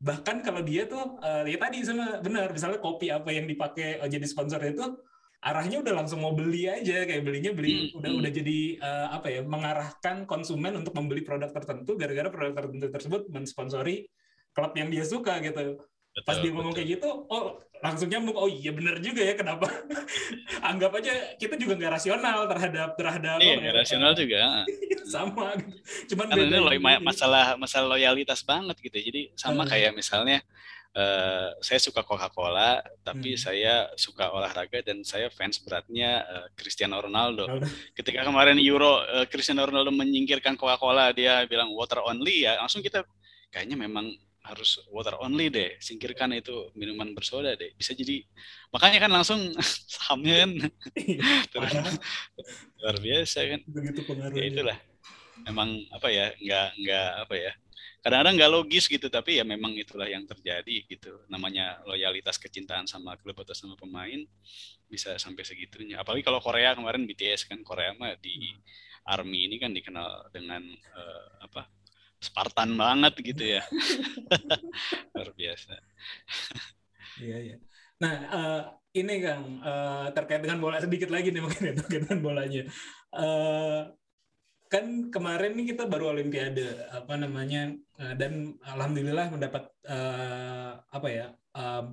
[0.00, 4.08] Bahkan kalau dia tuh eh, ya tadi sama benar, misalnya kopi apa yang dipakai eh,
[4.08, 4.96] jadi sponsor itu
[5.44, 8.20] arahnya udah langsung mau beli aja kayak belinya beli Hmm, udah hmm.
[8.24, 13.28] udah jadi eh, apa ya mengarahkan konsumen untuk membeli produk tertentu gara-gara produk tertentu tersebut
[13.28, 14.08] mensponsori
[14.56, 15.84] klub yang dia suka gitu
[16.22, 16.78] pas Betul, dia ngomong betul.
[16.78, 17.44] kayak gitu oh
[17.80, 19.66] langsung nyambung oh iya bener juga ya kenapa
[20.70, 24.40] anggap aja kita juga nggak rasional terhadap terhadap Iya, ya, nggak rasional juga.
[25.04, 25.52] sama
[26.08, 28.96] cuman Karena beda loy- masalah masalah loyalitas banget gitu.
[28.96, 29.70] Jadi sama Hmm.
[29.70, 30.40] kayak misalnya
[30.94, 33.42] eh, saya suka Coca-Cola, tapi Hmm.
[33.42, 37.50] saya suka olahraga dan saya fans beratnya eh, Cristiano Ronaldo.
[37.92, 43.02] Ketika kemarin Euro eh, Cristiano Ronaldo menyingkirkan Coca-Cola, dia bilang water only ya, langsung kita
[43.50, 47.72] kayaknya memang harus water only deh, singkirkan itu minuman bersoda deh.
[47.80, 48.20] Bisa jadi
[48.68, 49.40] makanya kan langsung
[49.96, 50.50] sahamnya kan
[51.48, 51.88] turun Parah,
[52.84, 53.60] luar biasa kan.
[53.64, 54.78] begitu Ya pengaruhnya itulah.
[55.48, 57.52] Memang apa ya, nggak nggak apa ya.
[58.04, 61.24] Kadang-kadang nggak logis gitu, tapi ya memang itulah yang terjadi gitu.
[61.32, 64.28] Namanya loyalitas kecintaan sama klub atau sama pemain
[64.92, 66.04] bisa sampai segitunya.
[66.04, 68.52] Apalagi kalau Korea kemarin BTS kan Korea mah di
[69.08, 71.64] Army ini kan dikenal dengan eh, apa
[72.24, 73.62] Spartan banget gitu ya.
[75.14, 75.74] Luar biasa.
[77.20, 77.54] Iya, iya.
[78.02, 78.58] Nah, eh,
[79.00, 82.60] ini Kang, eh, terkait dengan bola sedikit lagi nih mungkin ya, terkait dengan bolanya.
[83.14, 83.80] Eh,
[84.72, 84.84] kan
[85.14, 87.70] kemarin nih kita baru Olimpiade, apa namanya,
[88.20, 88.32] dan
[88.72, 91.26] alhamdulillah mendapat eh, apa ya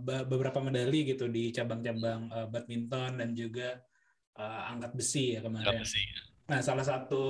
[0.05, 3.77] be- beberapa medali gitu di cabang-cabang eh, badminton dan juga
[4.41, 5.77] eh, angkat besi ya kemarin.
[5.77, 6.05] Apa sih?
[6.51, 7.23] Nah, salah satu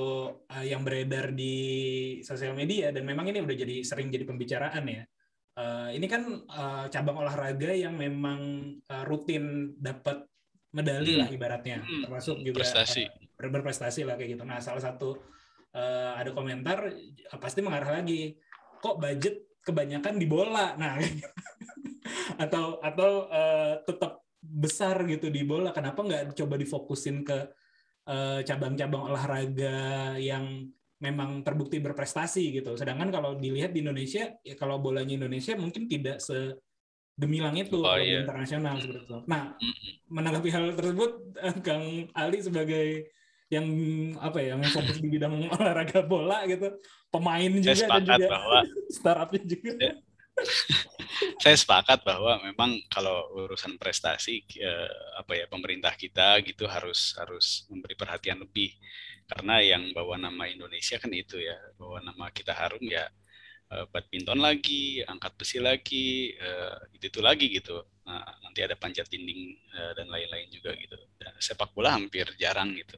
[0.50, 1.54] uh, yang beredar di
[2.26, 5.06] sosial media dan memang ini udah jadi sering jadi pembicaraan ya.
[5.54, 8.40] Uh, ini kan uh, cabang olahraga yang memang
[8.90, 10.26] uh, rutin dapat
[10.74, 11.20] medali Hmm.
[11.22, 13.06] lah ibaratnya, Hmm, termasuk juga prestasi.
[13.06, 14.42] uh, ber- berprestasi lah kayak gitu.
[14.42, 15.14] Nah, salah satu
[15.70, 18.34] uh, ada komentar uh, pasti mengarah lagi,
[18.82, 20.74] kok budget kebanyakan di bola.
[20.74, 20.98] Nah,
[22.42, 25.70] atau atau uh, tetap besar gitu di bola.
[25.70, 27.38] Kenapa nggak coba difokusin ke
[28.42, 29.78] cabang-cabang olahraga
[30.18, 30.66] yang
[31.02, 32.78] memang terbukti berprestasi gitu.
[32.78, 36.54] Sedangkan kalau dilihat di Indonesia, ya kalau bolanya Indonesia mungkin tidak se
[37.18, 38.24] gemilang itu Oh, iya.
[38.24, 39.18] internasional seperti itu.
[39.28, 39.52] Nah,
[40.08, 41.10] menanggapi hal tersebut,
[41.42, 43.12] eh, Kang Ali sebagai
[43.52, 43.66] yang
[44.16, 46.72] apa ya, yang fokus di bidang olahraga bola gitu,
[47.12, 48.26] pemain juga dan juga
[48.96, 49.70] startupnya juga.
[50.32, 50.44] Ya.
[51.44, 57.68] saya sepakat bahwa memang kalau urusan prestasi eh, apa ya pemerintah kita gitu harus harus
[57.68, 58.72] memberi perhatian lebih
[59.28, 63.06] karena yang bawa nama Indonesia kan itu ya bawa nama kita harum ya
[63.72, 66.36] eh, badminton lagi angkat besi lagi
[66.94, 67.76] itu itu lagi gitu.
[68.02, 69.40] Nah, nanti ada panjat dinding
[69.78, 70.96] eh, dan lain-lain juga gitu.
[71.20, 72.96] Dan sepak bola hampir jarang gitu.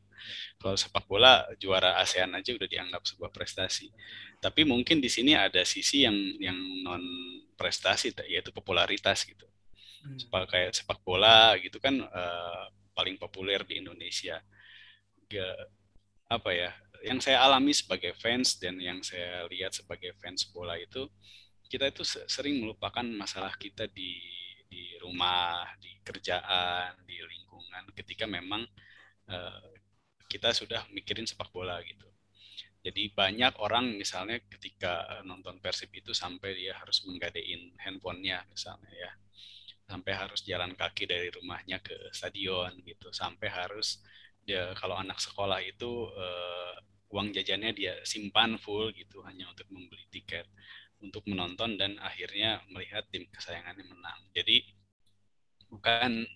[0.61, 3.93] Kalau sepak bola juara ASEAN aja udah dianggap sebuah prestasi.
[4.41, 7.03] Tapi mungkin di sini ada sisi yang yang non
[7.57, 9.47] prestasi yaitu popularitas gitu.
[10.05, 10.21] Hmm.
[10.21, 12.65] sepak kayak sepak bola gitu kan eh,
[12.97, 14.41] paling populer di Indonesia.
[15.31, 15.69] Ga-
[16.29, 16.71] apa ya
[17.05, 21.07] yang saya alami sebagai fans dan yang saya lihat sebagai fans bola itu
[21.69, 24.21] kita itu se- sering melupakan masalah kita di
[24.69, 28.63] di rumah di kerjaan di lingkungan ketika memang
[29.31, 29.71] eh,
[30.29, 32.09] kita sudah mikirin sepak bola gitu.
[32.85, 39.11] Jadi banyak orang misalnya ketika nonton Persib itu sampai dia harus menggadein handphonenya misalnya ya.
[39.89, 43.09] Sampai harus jalan kaki dari rumahnya ke stadion gitu.
[43.13, 44.01] Sampai harus
[44.45, 46.75] dia kalau anak sekolah itu eh,
[47.15, 50.51] uang jajannya dia simpan full gitu hanya untuk membeli tiket
[50.99, 54.21] untuk menonton dan akhirnya melihat tim kesayangannya menang.
[54.35, 54.67] Jadi
[55.71, 56.27] bukan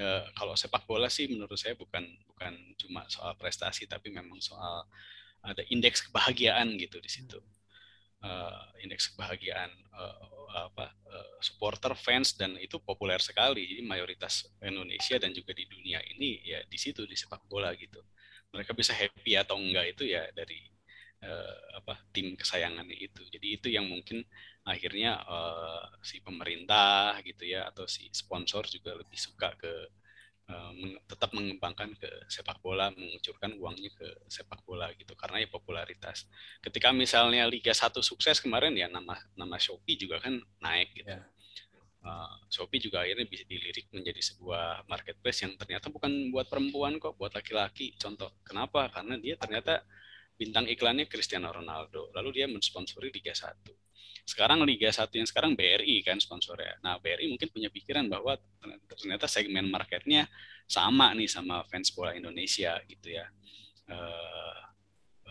[0.00, 4.88] eh, kalau sepak bola sih menurut saya bukan bukan cuma soal prestasi tapi memang soal
[5.44, 7.36] ada indeks kebahagiaan gitu di situ.
[8.22, 10.16] Eh, indeks kebahagiaan eh,
[10.54, 13.68] apa eh, supporter fans dan itu populer sekali.
[13.68, 18.00] Jadi mayoritas Indonesia dan juga di dunia ini ya di situ di sepak bola gitu
[18.54, 20.60] mereka bisa happy atau enggak itu ya dari
[21.24, 23.22] eh, apa tim kesayangannya itu.
[23.34, 24.22] Jadi itu yang mungkin
[24.66, 29.72] akhirnya eh, si pemerintah gitu ya atau si sponsor juga lebih suka ke
[30.76, 36.28] meng- tetap mengembangkan ke sepak bola mengucurkan uangnya ke sepak bola gitu karena ya popularitas.
[36.64, 41.14] Ketika misalnya Liga 1 sukses kemarin ya nama nama Shopee juga kan naik gitu.
[41.16, 41.24] Ya.
[42.02, 47.14] Uh, Shopee juga akhirnya bisa dilirik menjadi sebuah marketplace yang ternyata bukan buat perempuan kok,
[47.14, 47.94] buat laki-laki.
[47.94, 48.90] Contoh, kenapa?
[48.90, 49.86] Karena dia ternyata
[50.34, 53.54] bintang iklannya Cristiano Ronaldo, lalu dia mensponsori Liga 1.
[54.26, 56.78] Sekarang Liga 1 yang sekarang BRI kan sponsornya.
[56.82, 58.38] Nah, BRI mungkin punya pikiran bahwa
[58.90, 60.26] ternyata segmen marketnya
[60.66, 63.26] sama nih sama fans bola Indonesia gitu ya.
[63.86, 64.58] Uh,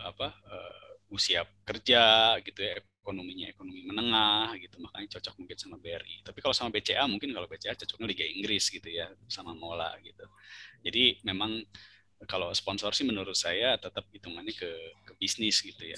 [0.02, 4.78] apa uh, usia kerja gitu ya ekonominya ekonomi menengah gitu.
[4.78, 8.70] Makanya cocok mungkin sama BRI tapi kalau sama BCA mungkin kalau BCA cocoknya Liga Inggris
[8.70, 10.24] gitu ya sama Mola gitu.
[10.86, 11.66] Jadi memang
[12.30, 14.70] kalau sponsor sih menurut saya tetap hitungannya ke
[15.10, 15.98] ke bisnis gitu ya.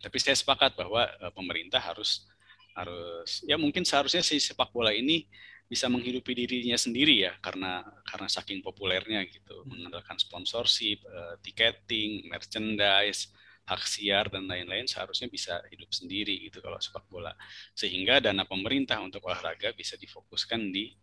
[0.00, 2.24] Tapi saya sepakat bahwa uh, pemerintah harus
[2.72, 5.26] harus ya mungkin seharusnya si sepak bola ini
[5.68, 9.66] bisa menghidupi dirinya sendiri ya karena karena saking populernya gitu.
[9.68, 13.28] Mengandalkan sponsorship, uh, tiketing, merchandise,
[13.68, 17.36] hak siar dan lain-lain seharusnya bisa hidup sendiri gitu kalau sepak bola
[17.76, 20.96] sehingga dana pemerintah untuk olahraga bisa difokuskan di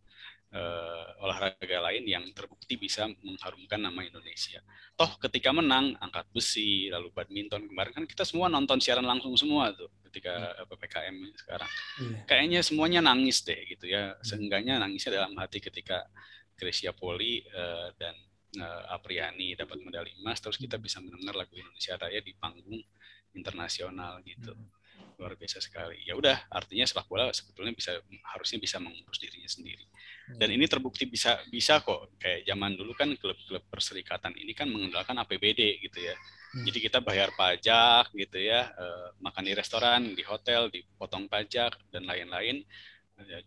[0.55, 4.63] uh, olahraga lain yang terbukti bisa mengharumkan nama Indonesia.
[4.95, 9.75] Toh ketika menang angkat besi lalu badminton kemarin kan kita semua nonton siaran langsung semua
[9.75, 11.71] tuh ketika ppkm sekarang.
[12.01, 12.17] Iya.
[12.25, 14.15] Kayaknya semuanya nangis deh gitu ya.
[14.23, 16.07] Seenggaknya nangisnya dalam hati ketika
[16.55, 18.15] Grecia Poli uh, dan
[18.59, 22.81] uh, Apriani dapat medali emas terus kita bisa mendengar lagu Indonesia Raya di panggung
[23.35, 24.55] internasional gitu.
[25.15, 26.03] Luar biasa sekali.
[26.03, 27.95] Ya udah artinya sepak bola sebetulnya bisa
[28.35, 29.85] harusnya bisa mengurus dirinya sendiri.
[30.35, 32.15] Dan ini terbukti bisa bisa kok.
[32.19, 36.15] Kayak zaman dulu kan klub-klub perserikatan ini kan mengandalkan APBD gitu ya.
[36.55, 42.07] Jadi kita bayar pajak gitu ya eh, makan di restoran di hotel dipotong pajak dan
[42.07, 42.63] lain-lain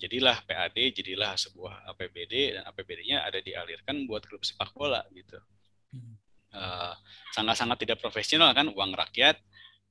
[0.00, 5.36] jadilah PAD, jadilah sebuah APBD dan APBD-nya ada dialirkan buat klub sepak bola gitu.
[6.48, 6.94] Eh,
[7.36, 9.36] sangat-sangat tidak profesional kan uang rakyat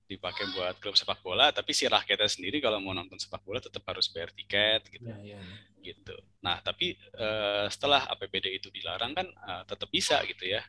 [0.07, 3.83] dipakai buat klub sepak bola, tapi si rakyatnya sendiri kalau mau nonton sepak bola tetap
[3.85, 5.05] harus bayar tiket gitu.
[5.05, 5.57] Ya, ya, ya.
[5.83, 6.15] gitu.
[6.41, 10.63] Nah, tapi eh, setelah APBD itu dilarang kan eh, tetap bisa gitu ya.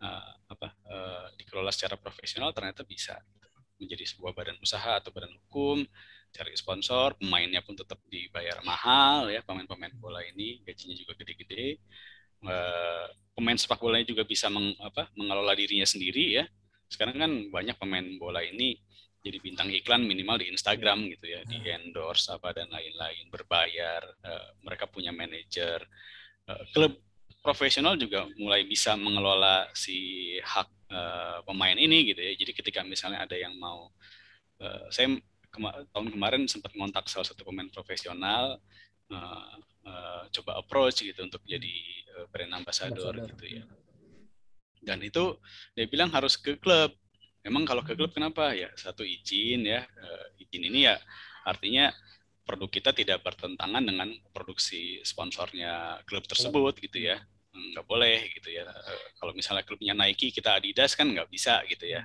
[0.00, 3.48] Eh, apa eh, dikelola secara profesional ternyata bisa gitu.
[3.82, 5.84] menjadi sebuah badan usaha atau badan hukum
[6.34, 11.78] cari sponsor, pemainnya pun tetap dibayar mahal ya, pemain-pemain bola ini gajinya juga gede-gede.
[12.44, 13.06] Eh,
[13.38, 16.44] pemain sepak bolanya juga bisa meng, apa, mengelola dirinya sendiri ya.
[16.90, 18.76] Sekarang kan banyak pemain bola ini
[19.24, 24.02] jadi bintang iklan minimal di Instagram gitu ya, di endorse apa dan lain-lain, berbayar.
[24.02, 25.86] Eh, mereka punya manajer.
[26.44, 26.92] uh, klub
[27.40, 32.32] profesional juga mulai bisa mengelola si hak uh, pemain ini gitu ya.
[32.36, 33.88] Jadi ketika misalnya ada yang mau,
[34.60, 35.16] uh, saya
[35.54, 38.58] kema tahun kemarin sempat ngontak salah satu pemain profesional,
[39.14, 39.54] uh,
[39.86, 41.74] uh, coba approach gitu untuk jadi
[42.18, 43.64] uh, brand ambassador, ambassador gitu ya.
[44.82, 45.38] Dan itu
[45.78, 46.90] dia bilang harus ke klub.
[47.46, 48.72] Memang kalau ke klub kenapa ya?
[48.74, 50.98] Satu izin ya, uh, izin ini ya
[51.46, 51.94] artinya
[52.44, 57.22] produk kita tidak bertentangan dengan produksi sponsornya klub tersebut gitu ya
[57.54, 58.66] nggak boleh gitu ya.
[59.18, 62.02] Kalau misalnya klubnya Nike kita Adidas kan nggak bisa gitu ya.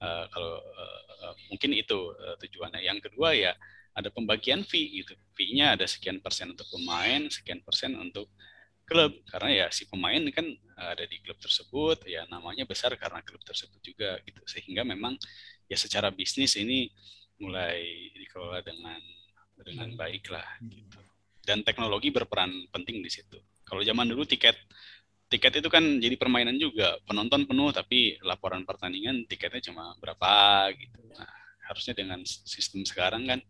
[0.00, 2.80] Uh, kalau uh, mungkin itu uh, tujuannya.
[2.80, 3.52] Yang kedua ya
[3.92, 5.12] ada pembagian fee gitu.
[5.36, 8.32] Fee-nya ada sekian persen untuk pemain, sekian persen untuk
[8.88, 9.12] klub.
[9.28, 10.48] Karena ya si pemain kan
[10.80, 14.40] ada di klub tersebut ya namanya besar karena klub tersebut juga gitu.
[14.48, 15.20] Sehingga memang
[15.68, 16.88] ya secara bisnis ini
[17.40, 19.00] mulai dikelola dengan
[19.60, 21.00] dengan baik lah gitu.
[21.44, 23.36] Dan teknologi berperan penting di situ.
[23.68, 24.56] Kalau zaman dulu tiket
[25.30, 30.30] tiket itu kan jadi permainan juga penonton penuh tapi laporan pertandingan tiketnya cuma berapa
[30.74, 31.00] gitu.
[31.14, 31.30] Nah,
[31.70, 33.40] harusnya dengan sistem sekarang kan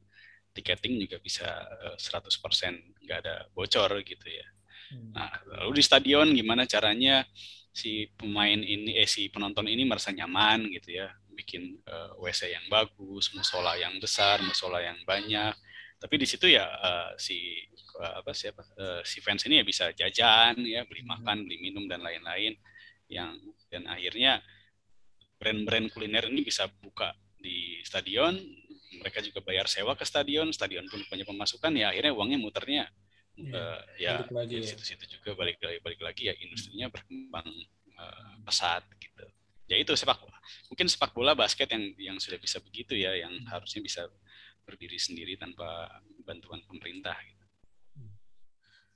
[0.52, 1.48] tiketing juga bisa
[1.96, 2.74] 100% eh,
[3.08, 4.46] nggak ada bocor gitu ya.
[4.92, 5.10] Hmm.
[5.16, 7.24] Nah, lalu di stadion gimana caranya
[7.70, 12.52] si pemain ini eh si penonton ini merasa nyaman gitu ya, bikin uh, eh, WC
[12.52, 15.56] yang bagus, musola yang besar, musola yang banyak.
[16.00, 17.60] Tapi di situ ya uh, si
[18.00, 21.12] apa siapa uh, si fans ini ya bisa jajan ya beli hmm.
[21.12, 22.56] makan beli minum dan lain-lain
[23.12, 23.36] yang
[23.68, 24.40] dan akhirnya
[25.36, 28.36] brand-brand kuliner ini bisa buka di stadion
[29.00, 32.84] mereka juga bayar sewa ke stadion stadion pun punya pemasukan ya akhirnya uangnya muternya
[33.36, 34.12] ya, uh, ya
[34.48, 34.64] di ya.
[34.64, 35.10] situ-situ ya.
[35.20, 37.48] juga balik lagi balik lagi ya industrinya berkembang
[37.96, 39.24] uh, pesat gitu
[39.70, 43.32] ya itu sepak bola mungkin sepak bola basket yang yang sudah bisa begitu ya yang
[43.32, 43.48] hmm.
[43.48, 44.10] harusnya bisa
[44.70, 45.90] berdiri sendiri tanpa
[46.22, 47.40] bantuan pemerintah gitu.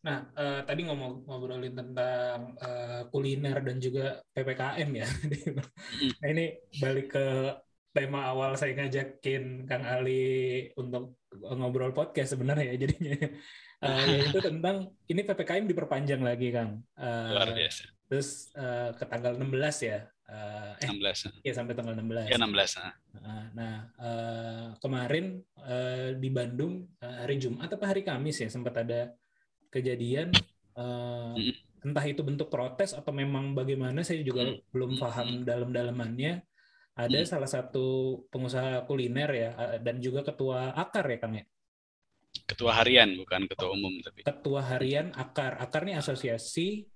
[0.04, 5.08] Nah, uh, tadi ngomong ngobrolin tentang uh, kuliner dan juga PPKM ya.
[6.20, 7.26] nah, ini balik ke
[7.94, 13.16] tema awal saya ngajakin Kang Ali untuk ngobrol podcast sebenarnya ya jadinya.
[13.80, 16.84] Uh, yaitu tentang ini PPKM diperpanjang lagi, Kang.
[17.00, 17.88] Uh, Luar biasa.
[18.04, 20.04] Terus uh, ke tanggal 16 ya.
[20.24, 21.44] Uh, eh 16.
[21.44, 22.32] Ya sampai tanggal 16.
[22.32, 22.80] Ya 16.
[23.20, 28.72] Nah, nah uh, kemarin uh, di Bandung uh, hari Jumat atau hari Kamis ya sempat
[28.80, 29.12] ada
[29.68, 30.32] kejadian
[30.80, 31.36] uh,
[31.84, 34.72] entah itu bentuk protes atau memang bagaimana saya juga mm.
[34.72, 36.40] belum paham dalam-dalamannya
[36.96, 37.28] ada mm.
[37.28, 39.50] salah satu pengusaha kuliner ya
[39.82, 41.44] dan juga ketua akar ya kang ya
[42.48, 46.88] ketua harian bukan ketua umum tapi ketua harian akar akar ini asosiasi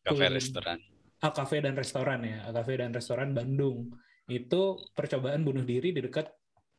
[0.00, 0.80] kafe restoran
[1.20, 3.92] kafe dan restoran ya kafe dan restoran Bandung
[4.32, 6.32] itu percobaan bunuh diri di dekat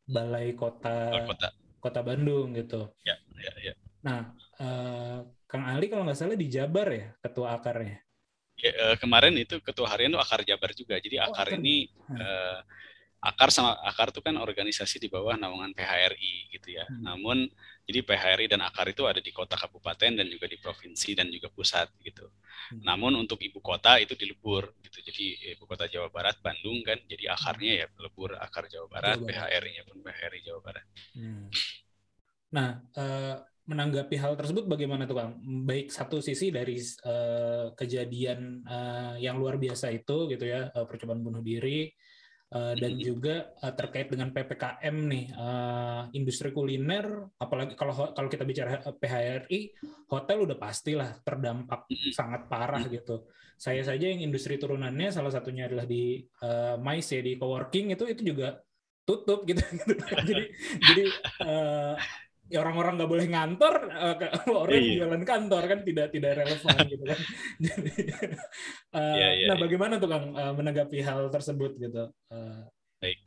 [0.10, 6.15] balai kota kota, kota Bandung gitu ya ya ya nah uh, Kang Ali kalau nggak
[6.15, 7.99] salah di Jabar ya ketua akarnya.
[8.56, 10.95] Ya, uh, kemarin itu ketua harian itu akar Jabar juga.
[10.95, 12.63] Jadi oh, akar ini uh,
[13.19, 16.88] akar sama akar itu kan organisasi di bawah naungan PHRI gitu ya.
[16.88, 17.04] Hmm.
[17.04, 17.51] Namun
[17.86, 21.50] jadi PHRI dan akar itu ada di kota kabupaten dan juga di provinsi dan juga
[21.50, 22.30] pusat gitu.
[22.72, 22.82] Hmm.
[22.86, 25.02] Namun untuk ibu kota itu di Lebur gitu.
[25.02, 29.28] Jadi ibu kota Jawa Barat Bandung kan jadi akarnya ya Lebur akar Jawa Barat, Jawa
[29.28, 29.50] Barat.
[29.50, 30.86] PHRI-nya pun PHRI Jawa Barat.
[31.17, 31.46] Hmm.
[32.52, 35.39] Nah, uh, menanggapi hal tersebut bagaimana tuh Kang?
[35.63, 41.39] Baik satu sisi dari uh, kejadian uh, yang luar biasa itu gitu ya, percobaan bunuh
[41.39, 41.91] diri
[42.52, 48.44] uh, dan juga uh, terkait dengan PPKM nih, uh, industri kuliner apalagi kalau kalau kita
[48.44, 49.60] bicara PHRI,
[50.12, 53.26] hotel udah pastilah terdampak sangat parah gitu.
[53.56, 58.04] Saya saja yang industri turunannya salah satunya adalah di uh, MICE ya di coworking itu
[58.10, 58.60] itu juga
[59.06, 59.62] tutup gitu.
[60.30, 60.44] jadi
[60.82, 61.04] jadi
[61.46, 61.94] uh,
[62.52, 64.16] ya orang-orang nggak boleh ngantor uh,
[64.68, 64.96] orang iya.
[65.00, 67.20] jualan kantor kan tidak tidak relevan gitu kan
[67.66, 67.94] jadi
[68.92, 69.64] uh, yeah, yeah, nah yeah.
[69.64, 72.64] bagaimana tuh kang uh, menanggapi hal tersebut gitu uh,
[73.00, 73.24] Baik.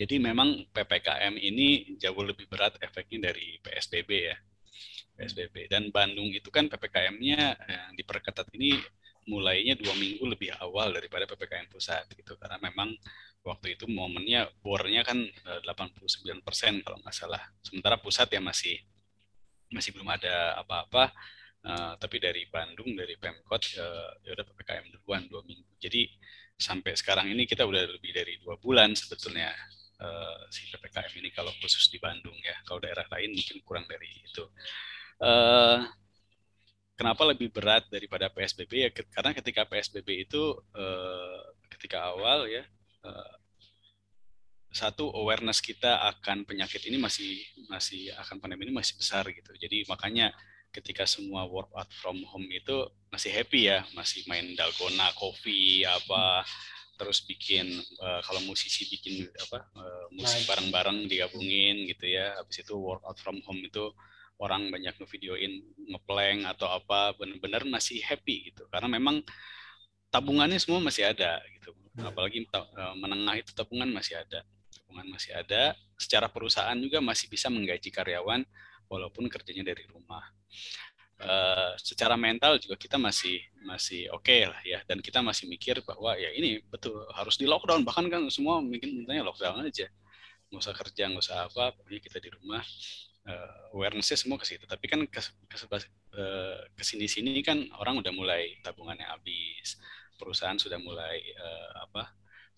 [0.00, 4.36] jadi memang ppkm ini jauh lebih berat efeknya dari psbb ya
[5.20, 8.80] psbb dan Bandung itu kan ppkm-nya yang diperketat ini
[9.28, 12.96] mulainya dua minggu lebih awal daripada ppkm pusat gitu karena memang
[13.40, 15.16] waktu itu momennya bornya kan
[15.64, 17.40] 89% eh, kalau nggak salah.
[17.64, 18.76] Sementara pusat ya masih
[19.72, 21.12] masih belum ada apa-apa.
[21.60, 25.68] Uh, tapi dari Bandung dari Pemkot uh, ya udah ppkm duluan dua minggu.
[25.76, 26.08] Jadi
[26.56, 29.52] sampai sekarang ini kita udah lebih dari dua bulan sebetulnya
[30.00, 32.56] uh, si ppkm ini kalau khusus di Bandung ya.
[32.64, 34.44] Kalau daerah lain mungkin kurang dari itu.
[35.20, 35.84] Uh,
[37.00, 38.90] kenapa lebih berat daripada PSBB ya?
[38.92, 41.40] Karena ketika PSBB itu uh,
[41.72, 42.68] ketika awal ya
[43.00, 43.34] Eh,
[44.70, 49.50] satu awareness kita akan penyakit ini masih masih akan pandemi ini masih besar gitu.
[49.58, 50.30] Jadi makanya
[50.70, 56.46] ketika semua work out from home itu masih happy ya, masih main dalgona, kopi, apa,
[56.94, 62.38] terus bikin uh, kalau musisi bikin apa uh, musik bareng-bareng digabungin gitu ya.
[62.38, 63.90] Habis itu work out from home itu
[64.40, 65.52] orang banyak ngevideoin
[65.92, 68.64] ngeplank atau apa, benar-benar masih happy gitu.
[68.72, 69.20] Karena memang
[70.08, 71.76] tabungannya semua masih ada gitu.
[72.00, 74.40] Apalagi uh, menengah itu tabungan masih ada.
[74.72, 75.76] Tabungan masih ada.
[76.00, 78.40] Secara perusahaan juga masih bisa menggaji karyawan
[78.88, 80.24] walaupun kerjanya dari rumah.
[81.20, 85.76] Uh, secara mental juga kita masih masih oke okay lah ya dan kita masih mikir
[85.84, 89.84] bahwa ya ini betul harus di lockdown bahkan kan semua mungkin mintanya lockdown aja
[90.48, 92.64] nggak usah kerja nggak usah apa pokoknya kita di rumah
[93.28, 98.00] uh, awarenessnya semua ke situ tapi kan ke, ke, uh, ke sini sini kan orang
[98.00, 99.76] udah mulai tabungannya habis
[100.20, 102.02] perusahaan sudah mulai uh, apa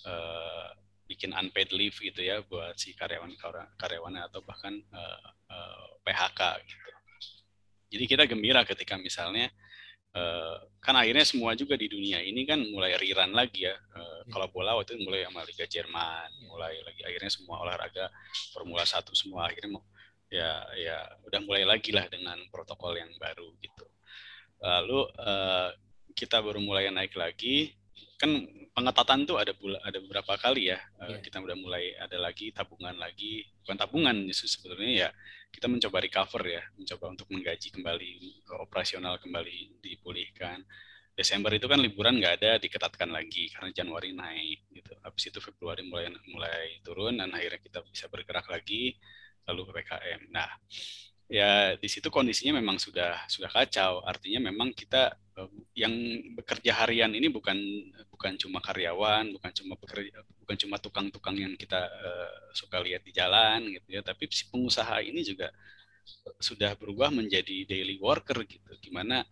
[0.06, 0.68] uh,
[1.06, 3.36] bikin unpaid leave gitu ya buat si karyawan
[3.76, 6.90] karyawannya atau bahkan uh, uh, PHK gitu.
[7.92, 9.52] Jadi kita gembira ketika misalnya
[10.16, 13.76] uh, kan akhirnya semua juga di dunia ini kan mulai rerun lagi ya.
[13.92, 18.08] Uh, kalau bola waktu itu mulai sama Liga Jerman, mulai lagi akhirnya semua olahraga
[18.56, 19.76] Formula 1 semua akhirnya
[20.32, 20.96] ya ya
[21.28, 23.84] udah mulai lagi lah dengan protokol yang baru gitu.
[24.64, 25.68] Lalu uh,
[26.16, 27.76] kita baru mulai naik lagi.
[28.16, 31.18] Kan pengetatan tuh ada bula, ada beberapa kali ya yeah.
[31.20, 33.44] kita udah mulai ada lagi tabungan lagi.
[33.60, 35.08] Bukan tabungan justru sebetulnya ya
[35.52, 38.12] kita mencoba recover ya mencoba untuk menggaji kembali
[38.64, 40.64] operasional kembali dipulihkan.
[41.12, 44.96] Desember itu kan liburan nggak ada diketatkan lagi karena Januari naik gitu.
[45.04, 48.96] Habis itu Februari mulai mulai turun dan akhirnya kita bisa bergerak lagi
[49.49, 50.51] lalu ppkm nah
[51.32, 54.05] ya di situ kondisinya memang sudah sudah kacau.
[54.05, 55.93] Artinya memang kita eh, yang
[56.36, 57.57] bekerja harian ini bukan
[58.12, 63.11] bukan cuma karyawan, bukan cuma pekerja, bukan cuma tukang-tukang yang kita uh, suka lihat di
[63.11, 65.51] jalan gitu ya, tapi si pengusaha ini juga
[66.38, 68.70] sudah berubah menjadi daily worker gitu.
[68.78, 69.26] Gimana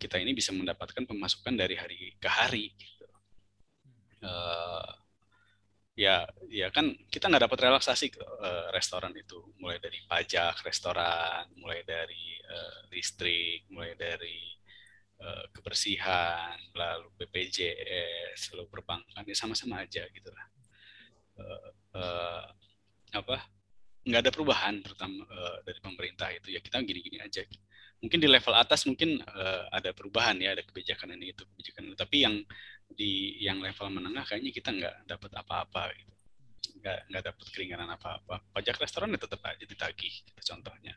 [0.00, 3.06] kita ini bisa mendapatkan pemasukan dari hari ke hari gitu.
[4.22, 5.01] Uh,
[6.02, 9.38] ya ya kan kita nggak dapat relaksasi ke uh, restoran itu.
[9.62, 14.50] Mulai dari pajak restoran mulai dari uh, listrik mulai dari
[15.22, 20.46] uh, kebersihan lalu BPJS lalu perbankan ya sama-sama aja gitu lah.
[21.38, 22.44] Uh, uh,
[23.12, 23.36] apa
[24.02, 26.50] nggak ada perubahan terutama uh, dari pemerintah itu.
[26.50, 27.46] Ya kita gini-gini aja.
[28.02, 31.94] Mungkin di level atas mungkin uh, ada perubahan ya ada kebijakan ini itu kebijakan itu
[31.94, 32.34] tapi yang
[32.94, 36.14] di yang level menengah kayaknya kita nggak dapat apa-apa gitu.
[36.82, 38.42] Nggak nggak dapat keringanan apa-apa.
[38.52, 40.94] Pajak restoran ya tetap aja ditagih gitu contohnya.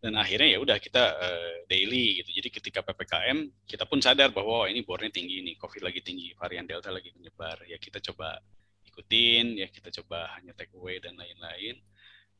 [0.00, 2.32] Dan akhirnya ya udah kita uh, daily gitu.
[2.32, 6.32] Jadi ketika ppkm kita pun sadar bahwa oh, ini bornya tinggi nih covid lagi tinggi
[6.36, 7.68] varian delta lagi menyebar.
[7.68, 8.40] Ya kita coba
[8.88, 11.76] ikutin ya kita coba hanya take away dan lain-lain.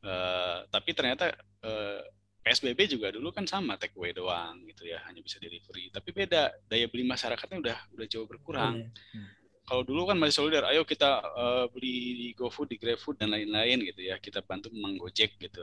[0.00, 2.00] Uh, tapi ternyata uh,
[2.40, 5.92] PSBB juga dulu kan sama take away doang gitu ya, hanya bisa delivery.
[5.92, 8.88] Tapi beda, daya beli masyarakatnya udah udah jauh berkurang.
[8.88, 9.18] Hmm.
[9.20, 9.30] hmm.
[9.70, 13.78] Kalau dulu kan masih solidar, ayo kita uh, beli di GoFood, di GrabFood dan lain-lain
[13.86, 15.62] gitu ya, kita bantu menggojek gitu,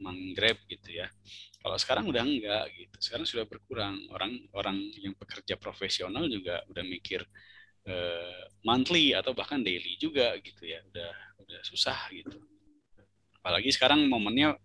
[0.00, 1.12] menggrab gitu ya.
[1.60, 4.08] Kalau sekarang udah enggak gitu, sekarang sudah berkurang.
[4.08, 7.28] Orang-orang yang pekerja profesional juga udah mikir
[7.84, 11.12] uh, monthly atau bahkan daily juga gitu ya, udah
[11.44, 12.40] udah susah gitu.
[13.44, 14.56] Apalagi sekarang momennya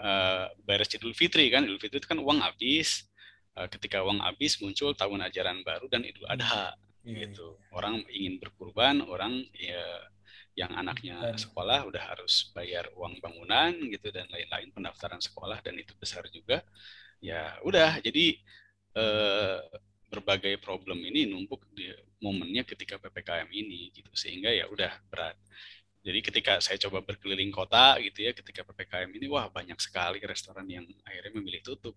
[0.00, 1.62] uh, beres Idul Fitri kan.
[1.68, 3.06] Idul Fitri itu kan uang habis.
[3.54, 6.70] Uh, ketika uang habis muncul tahun ajaran baru dan Idul Adha
[7.02, 7.58] yeah, gitu.
[7.58, 7.74] yeah.
[7.74, 9.82] orang ingin berkurban orang ya
[10.58, 15.94] yang anaknya sekolah udah harus bayar uang bangunan gitu dan lain-lain pendaftaran sekolah dan itu
[15.96, 16.60] besar juga.
[17.22, 18.02] Ya udah.
[18.02, 18.36] Jadi
[18.98, 19.62] uh,
[20.10, 21.88] berbagai problem ini numpuk di
[22.20, 24.10] momennya ketika ppkm ini gitu.
[24.12, 25.38] Sehingga ya udah berat
[26.00, 30.64] jadi ketika saya coba berkeliling kota gitu ya, ketika ppkm ini wah banyak sekali restoran
[30.64, 31.92] yang akhirnya memilih tutup.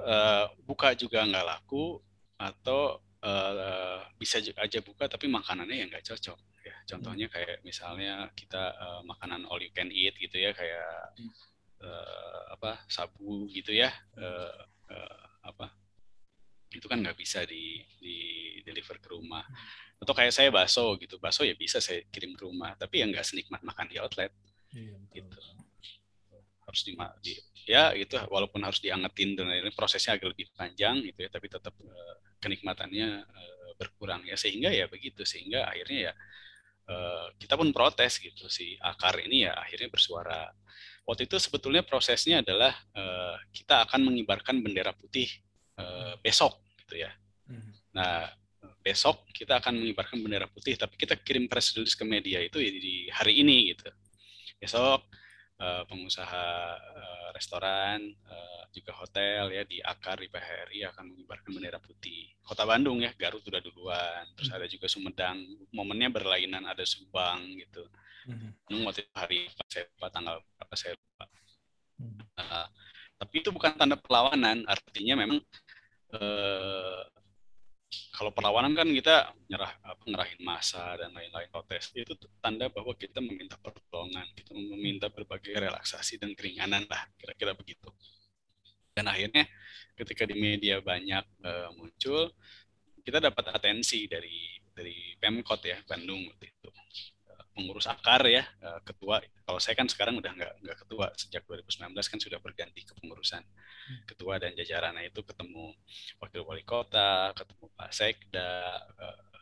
[0.00, 2.00] Uh, buka juga nggak laku
[2.40, 6.36] atau uh, bisa aja buka tapi makanannya yang nggak cocok.
[6.60, 7.34] Ya, contohnya hmm.
[7.36, 11.16] kayak misalnya kita uh, makanan all you can eat gitu ya, kayak
[11.80, 13.88] uh, apa sabu gitu ya,
[14.20, 15.79] uh, uh, apa
[16.70, 18.16] itu kan nggak bisa di, di
[18.62, 19.42] deliver ke rumah.
[20.00, 23.26] Atau kayak saya bakso gitu bakso ya bisa saya kirim ke rumah tapi ya nggak
[23.26, 24.30] senikmat makan di outlet.
[24.70, 25.38] Iya, gitu.
[26.64, 27.32] Harus di, di
[27.66, 31.74] ya gitu walaupun harus diangetin dan lain-lain prosesnya agak lebih panjang gitu ya tapi tetap
[31.82, 34.38] uh, kenikmatannya uh, berkurang ya.
[34.38, 36.12] Sehingga ya begitu sehingga akhirnya ya
[36.88, 40.48] uh, kita pun protes gitu si akar ini ya akhirnya bersuara.
[41.04, 45.26] Waktu itu sebetulnya prosesnya adalah uh, kita akan mengibarkan bendera putih
[45.80, 47.10] uh, besok gitu ya
[47.48, 47.96] hmm.
[47.96, 48.28] nah
[48.84, 53.08] besok kita akan mengibarkan bendera putih tapi kita kirim press release ke media itu di
[53.08, 53.88] hari ini gitu
[54.60, 55.08] besok
[55.60, 61.80] uh, pengusaha uh, restoran, eh, juga hotel ya di Akar di PHRI akan mengibarkan bendera
[61.80, 62.36] putih.
[62.44, 64.28] Kota Bandung ya, Garut sudah duluan.
[64.36, 65.40] Terus ada juga Sumedang.
[65.72, 67.88] Momennya berlainan ada Subang gitu.
[68.68, 71.24] Bandung waktu itu hari apa, saya lupa tanggal berapa saya lupa.
[71.96, 72.20] Hmm.
[72.36, 72.68] Eh,
[73.16, 75.40] tapi itu bukan tanda perlawanan, artinya memang
[76.16, 77.02] eh,
[78.14, 80.04] kalau perlawanan kan kita nyerah apa
[80.44, 81.50] masa dan lain-lain.
[81.50, 87.56] Protes itu tanda bahwa kita meminta pertolongan kita meminta berbagai relaksasi dan keringanan lah kira-kira
[87.56, 87.90] begitu.
[88.94, 89.46] Dan akhirnya
[89.98, 92.30] ketika di media banyak eh, muncul
[93.02, 96.70] kita dapat atensi dari dari pemkot ya Bandung waktu itu
[97.60, 101.92] pengurus akar ya eh, ketua kalau saya kan sekarang udah nggak nggak ketua sejak 2019
[101.92, 103.44] kan sudah berganti ke pengurusan
[104.08, 105.74] ketua dan jajarannya itu ketemu
[106.22, 108.78] wakil wali kota, ketemu Pak Sekda,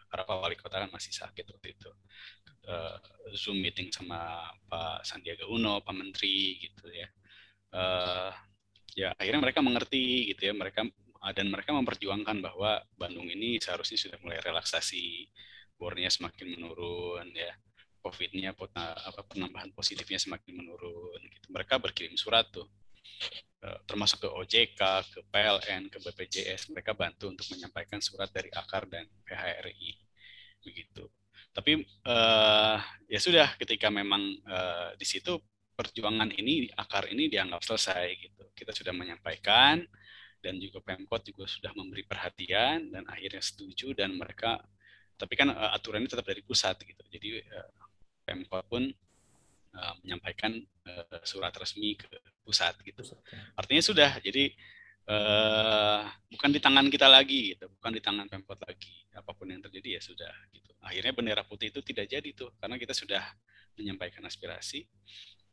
[0.08, 1.90] Pak wali kota kan masih sakit waktu itu.
[2.68, 2.96] Eh,
[3.36, 7.08] Zoom meeting sama Pak Sandiaga Uno, Pak Menteri gitu ya.
[8.98, 10.82] Ya akhirnya mereka mengerti gitu ya, mereka
[11.36, 15.28] dan mereka memperjuangkan bahwa Bandung ini seharusnya sudah mulai relaksasi,
[15.78, 17.52] bornya semakin menurun ya.
[18.09, 21.52] COVID-nya apa penambahan positifnya semakin menurun gitu.
[21.52, 22.64] Mereka berkirim surat tuh
[23.61, 24.80] eh, termasuk ke OJK,
[25.12, 29.92] ke PLN, ke BPJS, mereka bantu untuk menyampaikan surat dari akar dan PHRI,
[30.64, 31.04] begitu.
[31.52, 32.78] Tapi eh,
[33.11, 35.36] ya sudah, ketika memang eh, di situ
[35.78, 38.44] perjuangan ini, akar ini dianggap selesai, gitu.
[38.54, 39.82] Kita sudah menyampaikan
[40.38, 44.62] dan juga Pemkot juga sudah memberi perhatian dan akhirnya setuju dan mereka,
[45.18, 47.02] tapi kan eh, aturannya tetap dari pusat, gitu.
[47.11, 47.70] Jadi eh,
[48.28, 48.84] Pemkot pun
[49.72, 52.12] eh, menyampaikan eh, surat resmi ke
[52.44, 53.00] pusat gitu.
[53.56, 54.52] Artinya sudah, jadi
[55.08, 56.00] eh,
[56.36, 57.72] bukan di tangan kita lagi, gitu.
[57.80, 59.08] bukan di tangan pemkot lagi.
[59.16, 60.32] Apa pun yang terjadi ya sudah.
[60.52, 60.68] Gitu.
[60.84, 63.24] Akhirnya bendera putih itu tidak jadi tuh, karena kita sudah
[63.80, 64.84] menyampaikan aspirasi.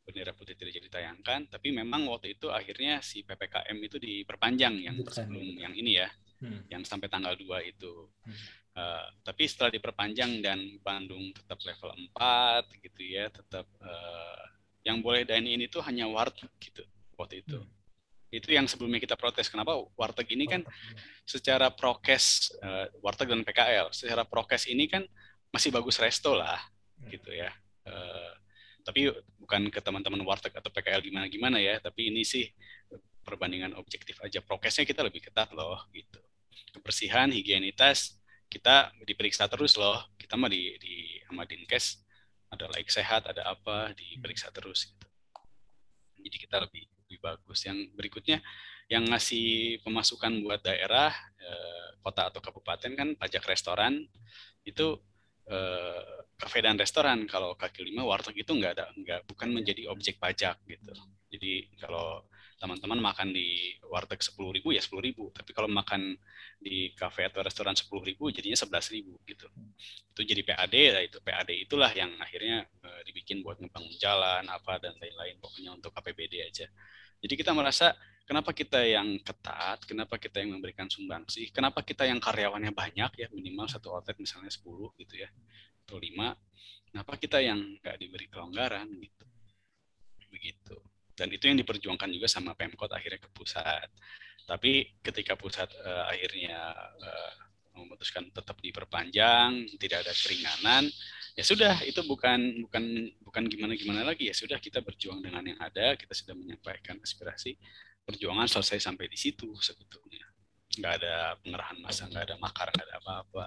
[0.06, 5.02] Bendera putih tidak jadi tayangkan, tapi memang waktu itu akhirnya si ppkm itu diperpanjang yang
[5.02, 6.06] sebelum yang ini ya,
[6.36, 6.62] Hmm.
[6.68, 8.12] yang sampai tanggal 2 itu.
[8.28, 8.36] Hmm.
[8.76, 14.44] Eh, tapi setelah diperpanjang dan Bandung tetap level 4 gitu ya, tetap eh,
[14.86, 16.84] yang boleh dine in itu hanya warteg gitu
[17.16, 17.64] waktu itu.
[17.64, 17.72] Hmm.
[18.36, 19.48] Itu yang sebelumnya kita protes.
[19.48, 20.62] Kenapa warteg ini kan
[21.24, 25.08] secara prokes eh, warteg dan PKL, secara prokes ini kan
[25.56, 26.60] masih bagus resto lah
[27.08, 27.50] gitu ya.
[27.88, 28.32] Eh,
[28.86, 29.10] tapi
[29.42, 32.46] bukan ke teman-teman warteg atau PKL gimana gimana ya, tapi ini sih
[33.26, 34.40] perbandingan objektif aja.
[34.46, 36.22] Prokesnya kita lebih ketat loh gitu.
[36.78, 40.00] Kebersihan, higienitas kita diperiksa terus loh.
[40.16, 42.06] Kita mah di di sama Dinkes
[42.54, 45.08] ada like sehat, ada apa diperiksa terus gitu.
[46.22, 47.66] Jadi kita lebih lebih bagus.
[47.66, 48.38] Yang berikutnya
[48.90, 51.10] yang ngasih pemasukan buat daerah,
[51.42, 54.06] eh, kota atau kabupaten kan pajak restoran
[54.66, 55.02] itu
[55.46, 57.26] eh, kafe dan restoran.
[57.30, 60.94] Kalau kaki lima warteg itu nggak ada, nggak bukan menjadi objek pajak gitu.
[61.30, 62.26] Jadi kalau
[62.56, 65.28] teman-teman makan di warteg sepuluh ribu ya sepuluh ribu.
[65.36, 66.16] Tapi kalau makan
[66.60, 69.48] di kafe atau restoran sepuluh ribu jadinya sebelas ribu gitu.
[70.16, 74.80] Itu jadi PAD, ya itu PAD itulah yang akhirnya eh, dibikin buat ngebangun jalan apa
[74.80, 76.68] dan lain-lain pokoknya untuk APBD aja.
[77.20, 77.92] Jadi kita merasa
[78.26, 83.28] kenapa kita yang ketat, kenapa kita yang memberikan sumbangsi, kenapa kita yang karyawannya banyak ya
[83.32, 85.30] minimal satu outlet misalnya 10 gitu ya
[85.86, 86.34] atau 5,
[86.90, 89.26] kenapa kita yang nggak diberi kelonggaran gitu.
[90.34, 90.95] Begitu.
[91.16, 93.88] Dan itu yang diperjuangkan juga sama Pemkot akhirnya ke pusat.
[94.46, 96.60] Tapi ketika pusat eh, akhirnya
[97.02, 97.34] eh,
[97.76, 100.84] memutuskan tetap diperpanjang, tidak ada keringanan,
[101.36, 102.84] ya sudah itu bukan bukan
[103.20, 107.60] bukan gimana gimana lagi ya sudah kita berjuang dengan yang ada, kita sudah menyampaikan aspirasi,
[108.08, 110.24] perjuangan selesai sampai di situ sebetulnya.
[110.76, 113.46] Nggak ada pengerahan massa, nggak ada makar, nggak ada apa-apa.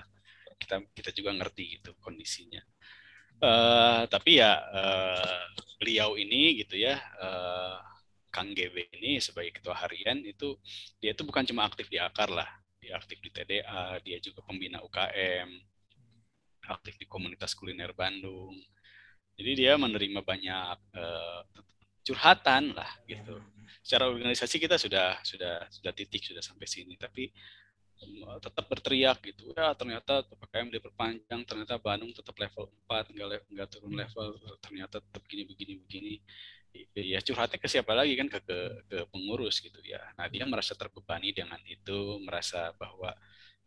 [0.59, 2.61] Kita kita juga ngerti gitu kondisinya.
[3.39, 5.39] Eh, tapi ya eh,
[5.79, 7.77] beliau ini gitu ya eh,
[8.35, 10.59] Kang GB ini sebagai ketua harian itu
[10.99, 12.51] dia itu bukan cuma aktif di akar lah.
[12.83, 15.51] Dia aktif di TDA dia juga pembina UKM
[16.69, 18.53] aktif di komunitas kuliner Bandung.
[19.39, 21.41] Jadi dia menerima banyak eh,
[22.03, 23.39] curhatan lah gitu.
[23.87, 26.99] Secara organisasi kita sudah sudah sudah titik sudah sampai sini.
[26.99, 27.31] Tapi
[28.43, 29.51] tetap berteriak gitu.
[29.59, 34.27] Ya ternyata PPKM diperpanjang ternyata Bandung tetap level 4 nggak le- nggak turun level
[34.63, 36.15] ternyata tetap gini begini begini.
[36.95, 38.29] Ya curhatnya ke siapa lagi kan?
[38.31, 40.01] Ke, ke ke pengurus gitu ya.
[40.15, 43.11] Nah dia merasa terbebani dengan itu merasa bahwa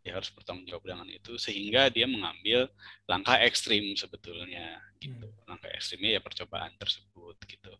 [0.02, 2.66] dia harus bertanggung jawab dengan itu sehingga dia mengambil
[3.06, 5.30] langkah ekstrim sebetulnya gitu.
[5.46, 7.72] Langkah ekstrimnya ya percobaan tersebut gitu.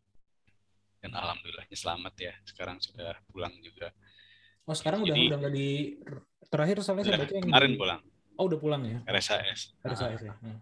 [1.02, 3.90] Dan alhamdulillahnya selamat ya sekarang sudah pulang juga
[4.62, 5.68] Oh sekarang udah Jadi- udah nggak di
[6.46, 8.00] terakhir soalnya saya Udah, baca yang kemarin di- pulang
[8.40, 8.98] Oh udah pulang ya.
[9.06, 10.32] RSAS RSAS ya.
[10.40, 10.58] Hmm.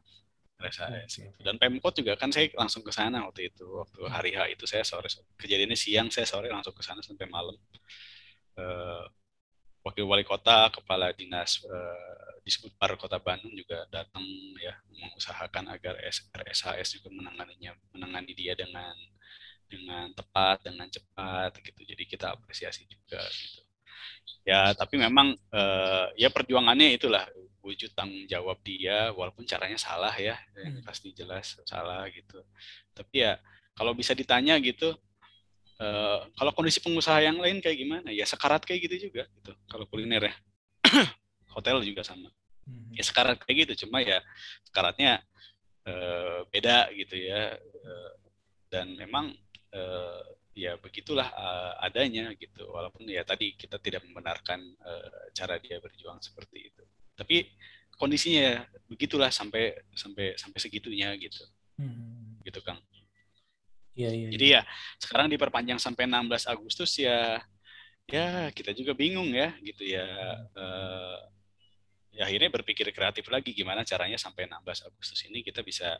[0.60, 1.12] RSAS.
[1.16, 1.40] Oke, oke.
[1.40, 4.84] Dan Pemkot juga kan saya langsung ke sana waktu itu, waktu hari H itu saya
[4.84, 5.08] sore,
[5.40, 7.56] kejadiannya siang, saya sore langsung ke sana sampai malam.
[8.60, 9.04] Eh,
[9.80, 14.20] Wakil Wali Kota, Kepala Dinas eh, Disputpar Kota Bandung juga datang
[14.60, 15.96] ya mengusahakan agar
[16.36, 18.92] RSHS juga menanganinya, menangani dia dengan
[19.64, 21.80] dengan tepat, dengan cepat gitu.
[21.86, 23.62] Jadi kita apresiasi juga gitu.
[24.46, 27.28] Ya, tapi memang eh, ya perjuangannya itulah
[27.60, 30.84] wujud tanggung jawab dia walaupun caranya salah ya, yang Hmm.
[30.86, 32.40] pasti jelas salah gitu.
[32.96, 33.36] Tapi ya
[33.76, 34.96] kalau bisa ditanya gitu
[35.80, 38.08] eh, kalau kondisi pengusaha yang lain kayak gimana?
[38.12, 39.52] Ya sekarat kayak gitu juga gitu.
[39.68, 40.34] Kalau kuliner ya.
[41.56, 42.28] Hotel juga sama.
[42.64, 42.92] Hmm.
[42.96, 44.20] Ya sekarat kayak gitu, cuma ya
[44.64, 45.20] sekaratnya
[45.84, 47.56] eh, beda gitu ya.
[47.60, 48.12] Eh,
[48.72, 49.36] dan memang
[49.72, 50.22] eh,
[50.60, 52.68] ya begitulah eh, adanya gitu.
[52.68, 56.82] Walaupun ya tadi kita tidak membenarkan eh, cara dia berjuang seperti itu.
[57.16, 57.48] Tapi
[57.96, 58.56] kondisinya ya
[58.88, 61.40] begitulah sampai sampai sampai segitunya gitu.
[61.80, 62.36] Hmm.
[62.44, 62.80] Gitu Kang.
[63.96, 64.28] Iya, iya.
[64.32, 64.62] Jadi ya
[65.00, 67.40] sekarang diperpanjang sampai 16 Agustus ya
[68.10, 70.06] ya kita juga bingung ya gitu ya.
[70.54, 71.18] Eh,
[72.10, 75.96] ya akhirnya berpikir kreatif lagi gimana caranya sampai 16 Agustus ini kita bisa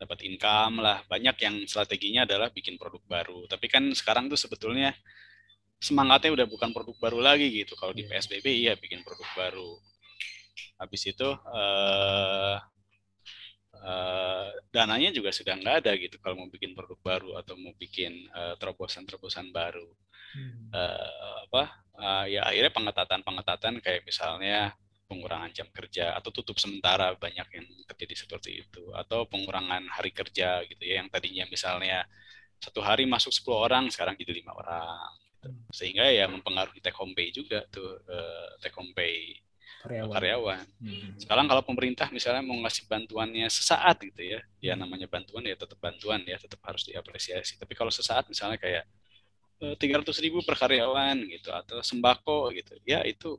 [0.00, 1.02] dapat income lah.
[1.10, 3.44] Banyak yang strateginya adalah bikin produk baru.
[3.50, 4.94] Tapi kan sekarang tuh sebetulnya
[5.78, 7.74] semangatnya udah bukan produk baru lagi gitu.
[7.78, 8.06] Kalau di.
[8.06, 9.70] PSBB iya bikin produk baru.
[10.80, 12.58] Habis itu eh
[13.78, 18.12] eh, dananya juga sudah nggak ada gitu kalau mau bikin produk baru atau mau bikin
[18.32, 19.86] eh, terobosan-terobosan baru
[20.28, 20.68] Hmm.
[20.76, 21.62] eh, apa
[21.96, 24.76] eh, ya akhirnya pengetatan-pengetatan kayak misalnya
[25.08, 30.62] pengurangan jam kerja atau tutup sementara banyak yang terjadi seperti itu atau pengurangan hari kerja
[30.68, 32.04] gitu ya yang tadinya misalnya
[32.60, 35.48] satu hari masuk 10 orang sekarang jadi lima orang gitu.
[35.72, 39.40] sehingga ya mempengaruhi take home pay juga tuh eh, take home pay
[39.78, 40.10] Karyawan.
[40.10, 41.14] karyawan Hmm.
[41.22, 45.78] sekarang kalau pemerintah misalnya mau ngasih bantuannya sesaat gitu ya, ya namanya bantuan ya tetap
[45.78, 47.58] bantuan ya, tetap harus diapresiasi.
[47.58, 48.86] Tapi kalau sesaat misalnya kayak
[49.78, 53.38] tiga ratus ribu per karyawan gitu atau sembako gitu, ya itu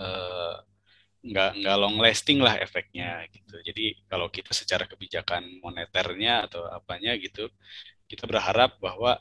[0.00, 0.54] eh,
[1.26, 3.56] nggak nggak long lasting lah efeknya gitu.
[3.68, 7.50] Jadi kalau kita secara kebijakan moneternya atau apanya gitu,
[8.10, 9.18] kita berharap bahwa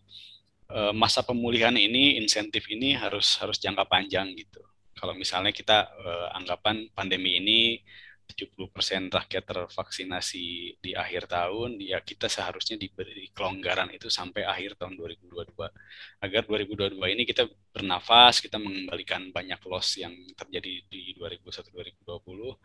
[0.72, 4.62] eh, masa pemulihan ini, insentif ini harus harus jangka panjang gitu.
[4.98, 7.60] Kalau misalnya kita eh, anggapan pandemi ini
[8.30, 10.46] 70% rakyat tervaksinasi
[10.84, 15.70] di akhir tahun, ya kita seharusnya diberi kelonggaran itu sampai akhir tahun 2022.
[16.26, 17.44] Agar 2022 ini kita
[17.76, 22.58] bernafas, kita mengembalikan banyak loss yang terjadi di 2021-2020.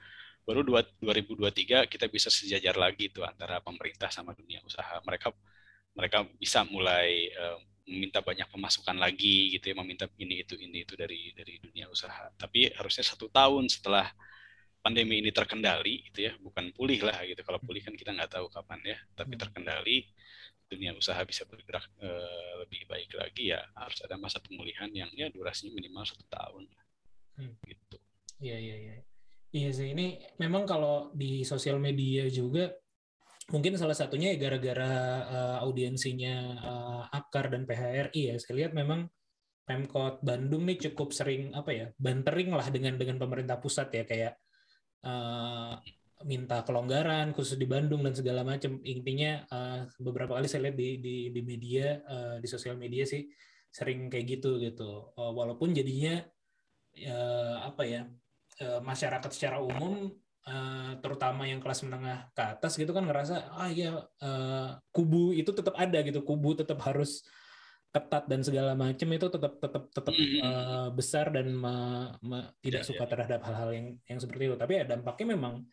[0.46, 4.98] Baru dua- 2023 kita bisa sejajar lagi itu antara pemerintah sama dunia usaha.
[5.04, 5.28] Mereka
[5.94, 7.58] mereka bisa mulai eh,
[7.90, 12.30] meminta banyak pemasukan lagi gitu ya, meminta ini itu ini itu dari dari dunia usaha.
[12.38, 14.06] Tapi harusnya satu tahun setelah
[14.80, 18.48] pandemi ini terkendali gitu ya bukan pulih lah gitu kalau pulih kan kita nggak tahu
[18.48, 20.08] kapan ya tapi terkendali
[20.70, 25.28] dunia usaha bisa bergerak eh, lebih baik lagi ya harus ada masa pemulihan yang ya
[25.28, 26.64] durasinya minimal satu tahun
[27.40, 27.56] Hmm.
[27.64, 27.96] gitu
[28.40, 28.94] Iya, iya, iya.
[29.50, 32.72] Iya sih, ini memang kalau di sosial media juga
[33.52, 34.92] mungkin salah satunya ya gara-gara
[35.28, 38.34] eh, audiensinya eh, Akar dan PHRI ya.
[38.40, 39.10] Saya lihat memang
[39.68, 44.32] Pemkot Bandung nih cukup sering apa ya, bantering lah dengan dengan pemerintah pusat ya kayak
[45.04, 45.74] eh,
[46.24, 48.80] minta kelonggaran khusus di Bandung dan segala macam.
[48.84, 53.24] Intinya eh, beberapa kali saya lihat di di di media eh, di sosial media sih
[53.72, 55.14] sering kayak gitu gitu.
[55.16, 56.20] Eh, walaupun jadinya
[56.96, 58.02] eh, apa ya
[58.60, 60.12] eh, masyarakat secara umum
[60.44, 65.50] eh, terutama yang kelas menengah ke atas gitu kan ngerasa ah ya eh, kubu itu
[65.56, 67.24] tetap ada gitu kubu tetap harus
[67.90, 70.38] ketat dan segala macam itu tetap tetap tetap Mhm.
[70.46, 73.10] eh, besar dan me- me- tidak Ya, suka ya.
[73.10, 75.66] terhadap hal-hal yang yang seperti itu tapi ya dampaknya memang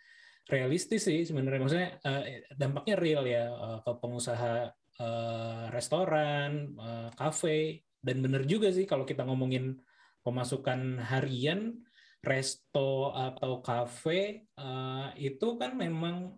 [0.49, 4.53] realistis sih sebenarnya maksudnya eh, dampaknya real ya eh, ke pengusaha
[4.97, 9.77] eh, restoran eh, kafe dan benar juga sih kalau kita ngomongin
[10.25, 11.77] pemasukan harian
[12.25, 16.33] resto atau kafe eh, itu kan memang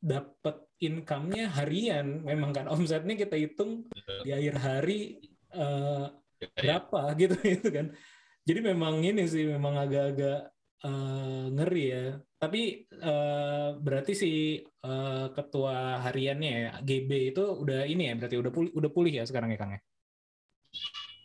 [0.00, 2.06] dapat income-nya harian.
[2.22, 3.86] Memang kan omsetnya kita hitung
[4.24, 5.18] di akhir hari
[6.40, 6.50] ya.
[6.56, 7.86] berapa gitu itu kan.
[8.48, 10.38] Jadi memang ini sih memang agak-agak
[10.86, 12.04] eh, ngeri ya.
[12.38, 12.60] Tapi
[12.90, 14.28] eh, berarti si
[14.62, 19.24] eh, ketua hariannya ya GB itu udah ini ya berarti udah pulih udah pulih ya
[19.28, 19.80] sekarang ya Kang ya?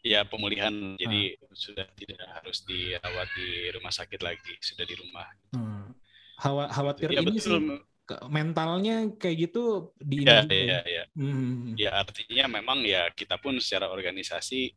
[0.04, 0.99] Ya pemulihan.
[0.99, 5.28] Jadi sudah tidak harus dirawat di rumah sakit lagi sudah di rumah.
[5.56, 5.95] Hmm.
[6.43, 7.62] Hawa- khawatir ya ini betul.
[7.62, 7.93] sih
[8.28, 10.43] mentalnya kayak gitu di ya?
[10.43, 11.78] ya ya Hmm.
[11.80, 14.76] ya artinya memang ya kita pun secara organisasi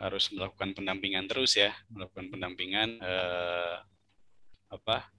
[0.00, 3.76] harus melakukan pendampingan terus ya melakukan pendampingan eh,
[4.70, 5.10] apa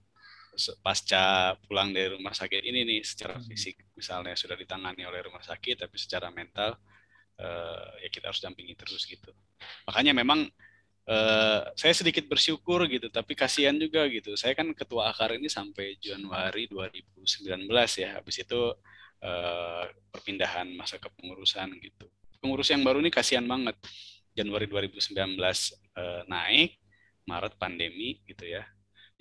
[0.84, 5.86] pasca pulang dari rumah sakit ini nih secara fisik misalnya sudah ditangani oleh rumah sakit
[5.86, 6.76] tapi secara mental
[7.36, 9.32] eh, ya kita harus dampingi terus gitu.
[9.88, 10.48] Makanya memang
[11.08, 14.34] eh, saya sedikit bersyukur gitu tapi kasihan juga gitu.
[14.38, 17.66] Saya kan ketua akar ini sampai Januari 2019
[17.98, 18.18] ya.
[18.18, 18.60] Habis itu
[19.22, 22.06] eh, perpindahan masa kepengurusan gitu.
[22.42, 23.78] Pengurus yang baru ini kasihan banget.
[24.32, 26.70] Januari 2019 eh, naik
[27.28, 28.64] Maret pandemi gitu ya.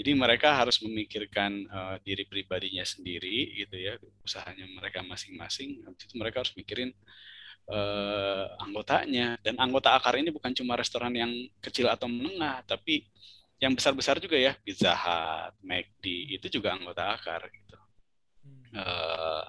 [0.02, 5.86] Jadi mereka harus memikirkan eh, diri pribadinya sendiri gitu ya usahanya mereka masing-masing.
[5.86, 6.90] Habis itu mereka harus mikirin
[7.70, 11.32] eh, anggotanya dan anggota akar ini bukan cuma restoran yang
[11.62, 13.06] kecil atau menengah tapi
[13.62, 17.78] yang besar-besar juga ya Pizza Hut, McD itu juga anggota akar gitu.
[18.74, 19.46] Eh,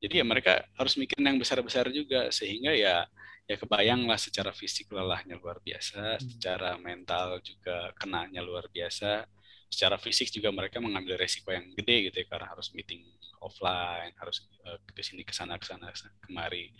[0.00, 3.04] jadi ya mereka harus mikirin yang besar-besar juga sehingga ya
[3.50, 9.26] ya kebayanglah secara fisik lelahnya luar biasa, secara mental juga kenanya luar biasa,
[9.66, 13.02] secara fisik juga mereka mengambil resiko yang gede gitu ya karena harus meeting
[13.42, 15.90] offline, harus eh, ke sini ke sana ke sana
[16.22, 16.70] kemari.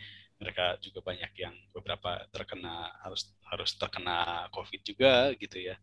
[0.41, 5.77] Mereka juga banyak yang beberapa terkena harus harus terkena COVID juga gitu ya.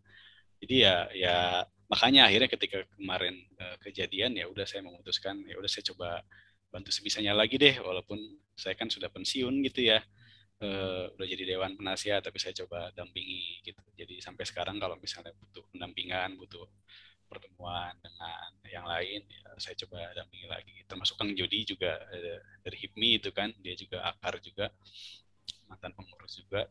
[0.62, 1.36] Jadi ya ya
[1.91, 6.26] makanya akhirnya ketika kemarin eh, kejadian ya udah saya memutuskan ya udah saya coba
[6.72, 8.20] bantu sebisanya lagi deh walaupun
[8.58, 10.03] saya kan sudah pensiun gitu ya
[10.62, 15.32] eh, udah jadi dewan penasihat tapi saya coba dampingi gitu jadi sampai sekarang kalau misalnya
[15.39, 16.68] butuh pendampingan butuh
[17.28, 20.75] pertemuan dengan yang lain ya saya coba dampingi lagi.
[20.88, 24.71] Termasuk Kang Jody juga eh, dari HIPMI itu kan dia juga akar juga
[25.67, 26.65] mantan pengurus juga.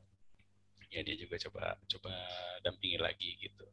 [0.91, 2.15] Ya dia juga coba coba
[2.65, 3.67] dampingi lagi gitu.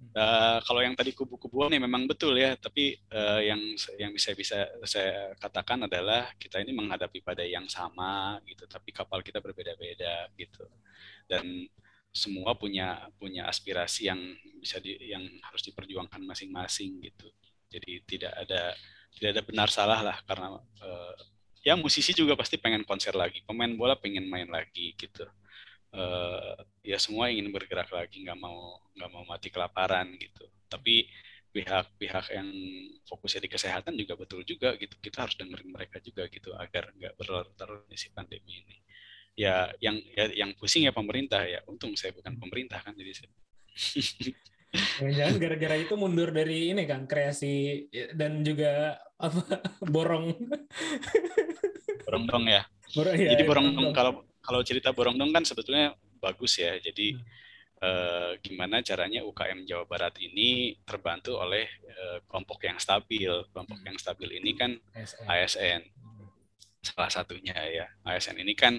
[0.00, 3.60] Eh, kalau yang tadi kubu-kubuan ya memang betul ya, tapi eh, yang
[4.00, 9.20] yang bisa bisa saya katakan adalah kita ini menghadapi pada yang sama gitu, tapi kapal
[9.20, 10.64] kita berbeda-beda gitu,
[11.28, 11.44] dan
[12.10, 14.20] semua punya punya aspirasi yang
[14.58, 17.30] bisa di, yang harus diperjuangkan masing-masing gitu.
[17.70, 18.74] Jadi tidak ada
[19.14, 21.14] tidak ada benar salah lah karena eh,
[21.62, 25.26] ya musisi juga pasti pengen konser lagi, pemain bola pengen main lagi gitu.
[25.90, 26.54] Uh,
[26.86, 30.46] ya semua ingin bergerak lagi nggak mau nggak mau mati kelaparan gitu.
[30.70, 31.10] Tapi
[31.50, 32.48] pihak-pihak yang
[33.10, 34.94] fokusnya di kesehatan juga betul juga gitu.
[35.02, 38.76] Kita harus dengerin mereka juga gitu agar nggak berlarut-larut si pandemi ini
[39.40, 43.30] ya yang ya, yang pusing ya pemerintah ya untung saya bukan pemerintah kan jadi saya
[45.02, 49.42] Jangan gara-gara itu mundur dari ini kan kreasi dan juga apa
[49.94, 50.30] borong.
[52.06, 52.62] borong dong ya.
[52.94, 56.78] Borong, ya jadi borong dong kalau kalau cerita borong dong kan sebetulnya bagus ya.
[56.78, 57.26] Jadi Hmm.
[57.82, 63.32] eh, gimana caranya UKM Jawa Barat ini terbantu oleh eh, kelompok yang stabil.
[63.50, 65.26] Kelompok yang stabil ini kan ASN.
[65.26, 65.80] ASN
[66.80, 67.86] salah satunya ya.
[68.06, 68.78] ASN ini kan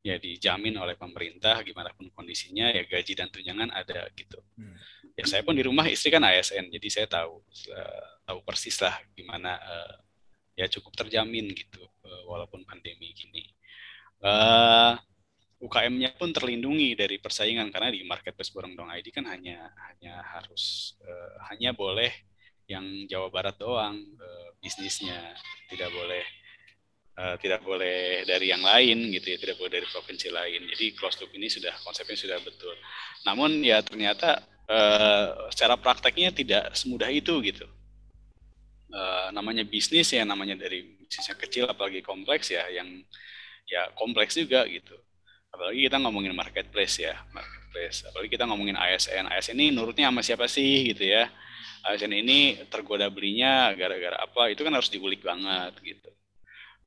[0.00, 4.40] ya dijamin oleh pemerintah gimana pun kondisinya ya gaji dan tunjangan ada gitu.
[4.56, 4.76] Hmm.
[5.12, 8.96] Ya saya pun di rumah istri kan ASN jadi saya tahu eh, tahu persis lah
[9.12, 9.96] gimana eh,
[10.64, 13.44] ya cukup terjamin gitu eh, walaupun pandemi gini.
[15.60, 20.96] UKM-nya pun terlindungi dari persaingan karena di marketplace Borong Dong ID kan hanya hanya harus
[21.52, 22.08] hanya boleh
[22.64, 23.96] yang Jawa Barat doang
[24.60, 25.36] bisnisnya
[25.68, 26.24] tidak boleh
[27.20, 30.60] eh, tidak boleh dari yang lain gitu ya tidak boleh dari provinsi lain.
[30.72, 32.72] Jadi closed loop ini sudah konsepnya sudah betul.
[33.28, 37.66] Namun ya ternyata eh, secara prakteknya tidak semudah itu gitu.
[38.90, 42.88] Eh, namanya bisnis ya namanya dari bisnis yang kecil apalagi kompleks ya yang
[43.68, 44.96] ya kompleks juga gitu.
[45.50, 48.06] Apalagi kita ngomongin marketplace ya marketplace.
[48.08, 51.28] Apalagi kita ngomongin ASN ASN ini nurutnya sama siapa sih gitu ya?
[51.80, 54.52] ASN ini tergoda belinya gara-gara apa?
[54.52, 56.10] Itu kan harus diulik banget gitu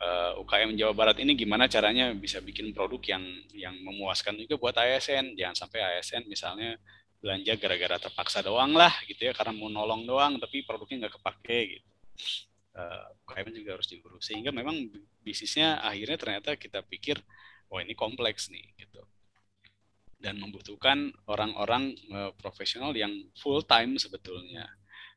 [0.02, 3.24] uh, UKM Jawa Barat ini gimana caranya bisa bikin produk yang
[3.54, 6.80] yang memuaskan juga buat ASN jangan sampai ASN misalnya
[7.24, 11.60] belanja gara-gara terpaksa doang lah gitu ya karena mau nolong doang tapi produknya nggak kepake
[11.80, 11.90] gitu.
[12.74, 14.74] Uh, UKM juga harus diurus sehingga memang
[15.22, 17.22] bisnisnya akhirnya ternyata kita pikir
[17.70, 19.00] wah ini kompleks nih gitu.
[20.20, 24.68] Dan membutuhkan orang-orang uh, profesional yang full time sebetulnya.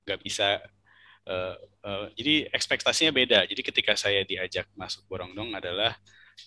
[0.06, 0.62] Nggak bisa
[1.26, 1.54] uh,
[1.84, 3.44] uh, jadi ekspektasinya beda.
[3.46, 5.94] Jadi ketika saya diajak masuk Borongdong adalah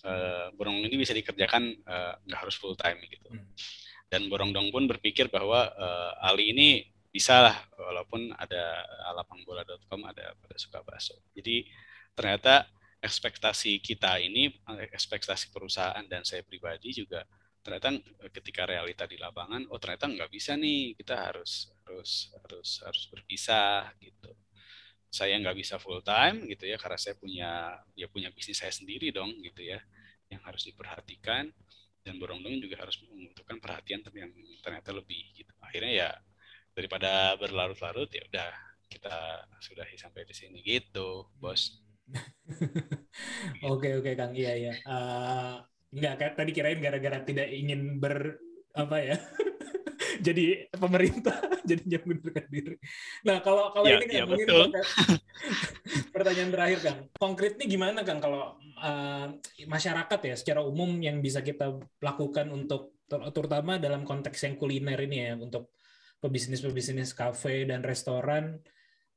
[0.04, 3.30] uh, Borongdong ini bisa dikerjakan uh, nggak harus full time gitu.
[4.10, 6.68] Dan Borongdong pun berpikir bahwa uh, Ali ini
[7.10, 8.86] bisa lah walaupun ada
[9.18, 11.18] lapangbola.com ada pada suka bakso.
[11.34, 11.66] Jadi
[12.14, 12.66] ternyata
[13.00, 14.52] ekspektasi kita ini,
[14.92, 17.24] ekspektasi perusahaan dan saya pribadi juga
[17.60, 17.92] ternyata
[18.32, 23.92] ketika realita di lapangan, oh ternyata nggak bisa nih, kita harus harus harus harus berpisah
[24.00, 24.32] gitu.
[25.10, 27.50] Saya nggak bisa full time gitu ya, karena saya punya
[27.98, 29.82] ya punya bisnis saya sendiri dong gitu ya,
[30.30, 31.50] yang harus diperhatikan
[32.00, 34.32] dan Borongdong juga harus membutuhkan perhatian yang
[34.64, 35.52] ternyata lebih gitu.
[35.60, 36.10] Akhirnya ya
[36.72, 38.50] daripada berlarut-larut ya udah
[38.90, 41.82] kita sudahi sampai di sini gitu, bos.
[43.70, 44.74] Oke oke Kang, iya iya.
[44.82, 45.62] Uh,
[45.94, 48.38] nggak tadi kirain gara-gara tidak ingin ber
[48.74, 49.16] apa ya
[50.20, 51.36] jadi pemerintah
[51.68, 52.76] jadi jangan mengundurkan diri.
[53.26, 54.66] Nah kalau kalau Ya, ini kan ya, mungkin betul.
[56.14, 59.26] pertanyaan terakhir Kang, konkretnya gimana Kang kalau uh,
[59.66, 65.00] masyarakat ya secara umum yang bisa kita lakukan untuk ter- terutama dalam konteks yang kuliner
[65.02, 65.74] ini ya untuk
[66.20, 68.60] pebisnis-pebisnis kafe dan restoran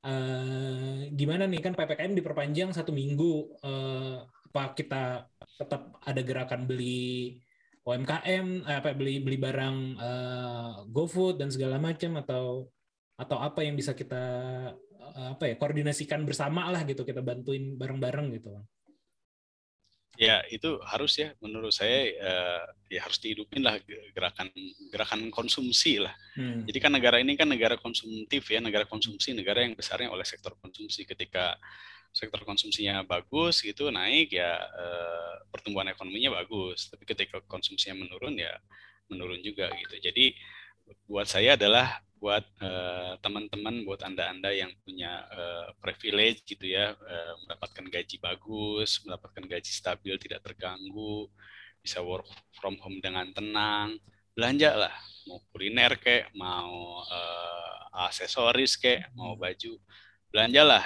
[0.07, 5.27] eh, gimana nih kan ppkm diperpanjang satu minggu eh, apa kita
[5.59, 7.42] tetap ada gerakan beli
[7.83, 12.71] UMKM eh, apa beli beli barang eh, GoFood dan segala macam atau
[13.19, 14.23] atau apa yang bisa kita
[15.15, 18.55] eh, apa ya koordinasikan bersama lah gitu kita bantuin bareng-bareng gitu
[20.13, 22.63] Ya itu harus ya menurut saya eh,
[22.93, 24.45] ya harus dihidupin lah ge- gerakan
[24.93, 26.13] gerakan konsumsi lah.
[26.37, 26.69] Hmm.
[26.69, 30.53] Jadi kan negara ini kan negara konsumtif ya, negara konsumsi, negara yang besarnya oleh sektor
[30.61, 31.01] konsumsi.
[31.09, 31.57] Ketika
[32.13, 36.87] sektor konsumsinya bagus gitu naik ya eh, pertumbuhan ekonominya bagus.
[36.93, 38.53] Tapi ketika konsumsinya menurun ya
[39.11, 39.99] menurun juga gitu.
[39.99, 40.37] Jadi
[41.07, 47.33] buat saya adalah buat eh, teman-teman, buat anda-anda yang punya eh, privilege gitu ya, eh,
[47.43, 51.27] mendapatkan gaji bagus, mendapatkan gaji stabil, tidak terganggu,
[51.83, 52.23] bisa work
[52.55, 53.99] from home dengan tenang,
[54.31, 54.95] belanja lah
[55.27, 57.03] mau kuliner kek, mau
[58.07, 59.79] aksesoris kek, mau baju,
[60.31, 60.83] belanjalah.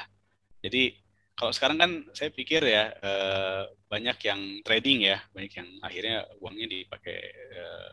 [0.61, 0.93] Jadi
[1.37, 6.67] kalau sekarang kan saya pikir ya eh, banyak yang trading ya, banyak yang akhirnya uangnya
[6.67, 7.17] dipakai
[7.53, 7.91] eh,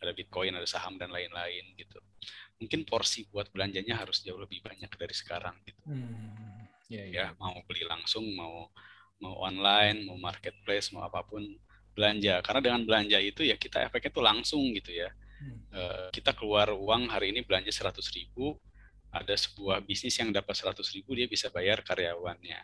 [0.00, 2.00] ada bitcoin, ada saham dan lain-lain gitu.
[2.56, 6.66] Mungkin porsi buat belanjanya harus jauh lebih banyak dari sekarang gitu Hmm.
[6.90, 7.30] Ya, ya.
[7.30, 8.66] ya mau beli langsung mau
[9.22, 11.44] mau online mau marketplace mau apa pun
[11.94, 15.56] belanja karena dengan belanja itu ya kita efeknya tuh langsung gitu ya Hmm.
[15.72, 18.60] Eh, kita keluar uang hari ini belanja 100 ribu
[19.10, 22.62] ada sebuah bisnis yang dapat 100 ribu dia bisa bayar karyawannya.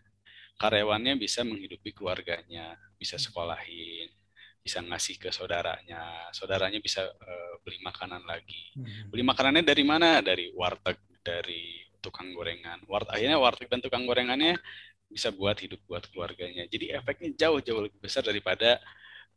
[0.57, 4.09] Karyawannya bisa menghidupi keluarganya bisa sekolahin
[4.67, 6.27] bisa ngasih ke saudaranya.
[6.35, 8.75] Saudaranya bisa eh, beli makanan lagi.
[8.75, 9.15] Hmm.
[9.15, 10.19] beli makanannya dari mana?
[10.19, 12.83] Dari warteg dari tukang gorengan.
[12.91, 14.59] Wart akhirnya warteg dan tukang gorengannya
[15.07, 16.67] bisa buat hidup buat keluarganya.
[16.67, 18.83] Jadi efeknya jauh jauh lebih besar daripada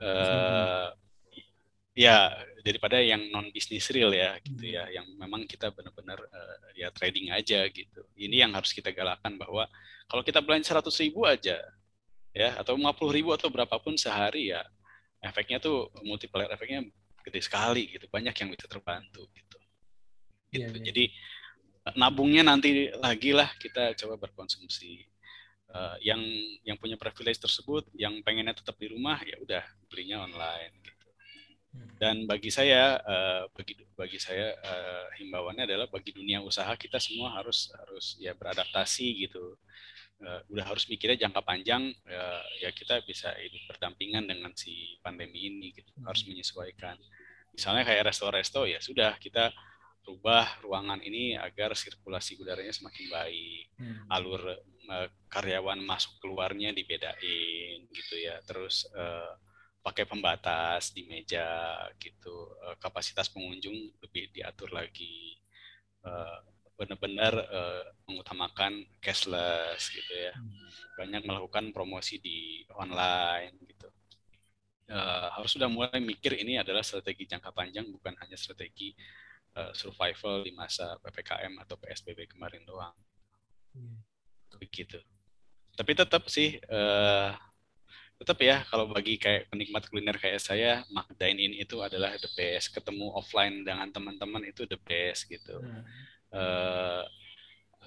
[0.01, 0.89] eh
[1.99, 2.31] ya
[2.63, 7.35] daripada yang non bisnis real ya gitu ya yang memang kita benar-benar eh, ya trading
[7.35, 9.67] aja gitu ini yang harus kita galakkan bahwa
[10.07, 11.59] kalau kita belanja 100 ribu aja
[12.31, 14.63] ya atau 50 ribu atau berapapun sehari ya
[15.19, 16.87] efeknya tuh multiplier efeknya
[17.19, 19.59] gede sekali gitu banyak yang bisa terbantu gitu
[20.49, 20.77] Iya, gitu.
[20.81, 20.85] iya.
[20.91, 21.03] Jadi
[21.85, 25.05] eh, nabungnya nanti lagi lah kita coba berkonsumsi.
[25.69, 26.21] Eh, yang
[26.65, 30.98] yang punya privilege tersebut, yang pengennya tetap di rumah ya udah belinya online gitu.
[31.69, 31.89] Hmm.
[32.01, 37.37] Dan bagi saya, eh, bagi bagi saya eh, himbauannya adalah bagi dunia usaha kita semua
[37.37, 39.53] harus harus ya beradaptasi gitu.
[40.19, 42.25] Eh, udah harus mikirnya jangka panjang ya,
[42.65, 45.93] ya kita bisa hidup berdampingan dengan si pandemi ini gitu.
[46.03, 46.97] Harus menyesuaikan.
[47.53, 49.53] Misalnya kayak resto-resto ya sudah kita
[50.09, 54.09] rubah ruangan ini agar sirkulasi udaranya semakin baik Hmm.
[54.11, 54.41] alur
[55.29, 58.89] karyawan masuk keluarnya dibedain gitu ya terus
[59.79, 61.47] pakai pembatas di meja
[61.97, 65.39] gitu Eh, kapasitas pengunjung lebih diatur lagi.
[66.05, 66.39] Eh,
[66.77, 70.33] benar-benar eh, mengutamakan cashless gitu ya.
[70.99, 73.87] Banyak melakukan promosi di online gitu.
[75.35, 78.89] Harus sudah mulai mikir ini adalah strategi jangka panjang bukan hanya strategi
[79.77, 82.97] survival di masa ppkm atau psbb kemarin doang.
[84.57, 84.97] Begitu.
[85.77, 86.57] Tapi tetap sih,
[88.19, 92.27] tetap ya kalau bagi kayak penikmat kuliner kayak saya, mak dine in itu adalah the
[92.35, 92.75] best.
[92.75, 95.55] Ketemu offline dengan teman-teman itu the best gitu.
[95.55, 95.83] Hmm.
[96.35, 97.03] Eh,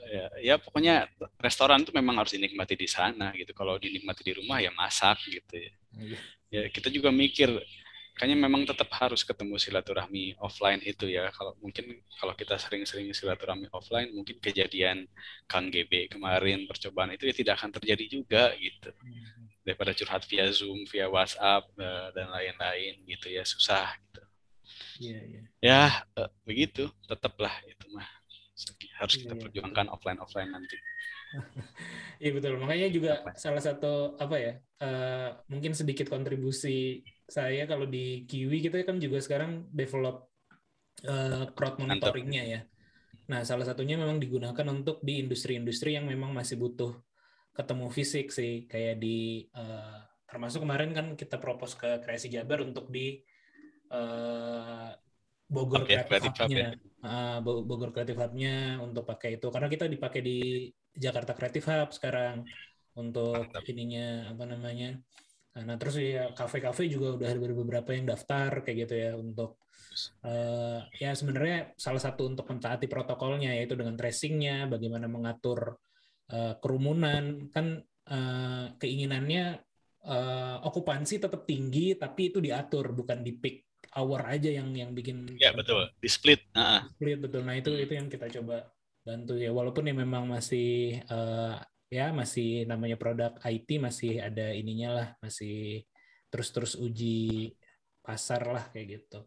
[0.09, 1.05] ya, ya pokoknya
[1.37, 3.53] restoran itu memang harus dinikmati di sana gitu.
[3.53, 5.73] Kalau dinikmati di rumah ya masak gitu ya.
[6.01, 6.19] Iya.
[6.53, 7.53] Ya kita juga mikir
[8.17, 11.29] kayaknya memang tetap harus ketemu silaturahmi offline itu ya.
[11.33, 15.09] Kalau mungkin kalau kita sering-sering silaturahmi offline, mungkin kejadian
[15.45, 18.93] Kang GB kemarin percobaan itu ya tidak akan terjadi juga gitu.
[19.63, 24.23] Daripada curhat via Zoom, via WhatsApp eh, dan lain-lain gitu ya susah gitu.
[25.01, 25.43] Iya, iya.
[25.63, 25.83] Ya
[26.19, 28.09] eh, begitu, tetaplah itu mah
[29.01, 29.43] harus kita Iya, iya.
[29.43, 30.77] perjuangkan offline offline nanti.
[32.23, 32.55] Iya betul.
[32.61, 34.53] Makanya juga salah satu apa ya?
[34.83, 40.29] eh, mungkin sedikit kontribusi saya kalau di Kiwi kita kan juga sekarang develop
[41.07, 42.61] eh, crowd monitoringnya ya.
[43.31, 46.93] Nah salah satunya memang digunakan untuk di industri-industri yang memang masih butuh
[47.53, 48.65] ketemu fisik sih.
[48.67, 53.21] Kayak di eh, termasuk kemarin kan kita propose ke Kreasi Jabar untuk di
[53.93, 54.91] eh,
[55.53, 56.65] Bogor Hub ya, Creative Creative Hub Hub-nya.
[56.65, 56.71] ya.
[57.05, 60.39] Ah, Bo- Bogor Creative Hub-nya untuk pakai itu karena kita dipakai di
[60.97, 62.45] Jakarta Creative Hub sekarang
[62.97, 63.65] untuk Mantap.
[63.69, 64.97] ininya apa namanya.
[65.53, 69.61] Nah, terus ya kafe-kafe juga udah ada beberapa yang daftar kayak gitu ya untuk
[70.25, 75.77] eh, ya sebenarnya salah satu untuk mentaati protokolnya yaitu dengan tracingnya, bagaimana mengatur
[76.31, 79.45] eh, kerumunan kan eh, keinginannya
[80.07, 83.57] eh, okupansi tetap tinggi tapi itu diatur bukan di peak
[83.99, 86.41] hour aja yang yang bikin Ya betul, di split.
[86.55, 86.81] Ah, ah.
[86.95, 87.43] split betul.
[87.45, 88.71] Nah itu itu yang kita coba
[89.03, 91.55] bantu ya walaupun ya memang masih eh,
[91.93, 95.85] ya masih namanya produk IT masih ada ininya lah masih
[96.33, 97.53] terus-terus uji
[98.01, 99.19] pasar lah kayak gitu.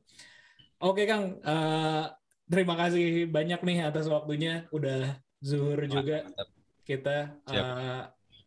[0.82, 2.04] Oke Kang, eh,
[2.50, 6.55] terima kasih banyak nih atas waktunya udah zuhur juga Mantap.
[6.86, 7.66] Kita Siap.
[7.66, 8.04] eh,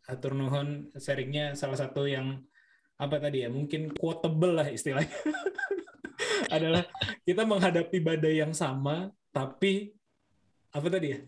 [0.09, 2.41] atur nuhun sharingnya salah satu yang
[2.97, 5.11] apa tadi ya mungkin quotable lah istilahnya
[6.55, 6.83] adalah
[7.23, 9.93] kita menghadapi badai yang sama tapi
[10.69, 11.19] apa tadi ya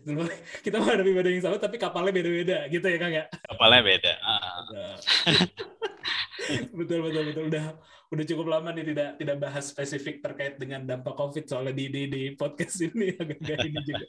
[0.65, 4.13] kita menghadapi badai yang sama tapi kapalnya beda-beda gitu ya kang ya Kapalnya beda.
[4.17, 4.97] Nah.
[6.73, 7.65] betul betul betul udah
[8.11, 12.01] udah cukup lama nih tidak tidak bahas spesifik terkait dengan dampak covid soalnya di di,
[12.11, 14.07] di podcast ini agak-agak ini juga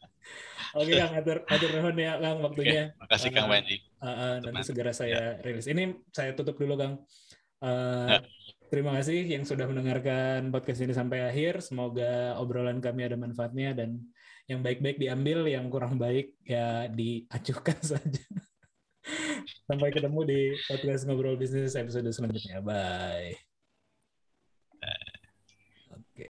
[0.74, 3.76] oke kang atur atur nuhun ya kang waktunya Oke, makasih Kang Ah, Panji.
[4.02, 5.70] Uh, uh, nanti segera saya rilis.
[5.70, 6.98] Ini saya tutup dulu, Kang.
[7.62, 8.20] Uh, Ya.
[8.72, 11.60] Terima kasih yang sudah mendengarkan podcast ini sampai akhir.
[11.60, 14.00] Semoga obrolan kami ada manfaatnya dan
[14.48, 18.24] yang baik-baik diambil, yang kurang baik ya diacuhkan saja.
[19.68, 22.64] Sampai ketemu di podcast ngobrol bisnis episode selanjutnya.
[22.64, 23.51] Bye.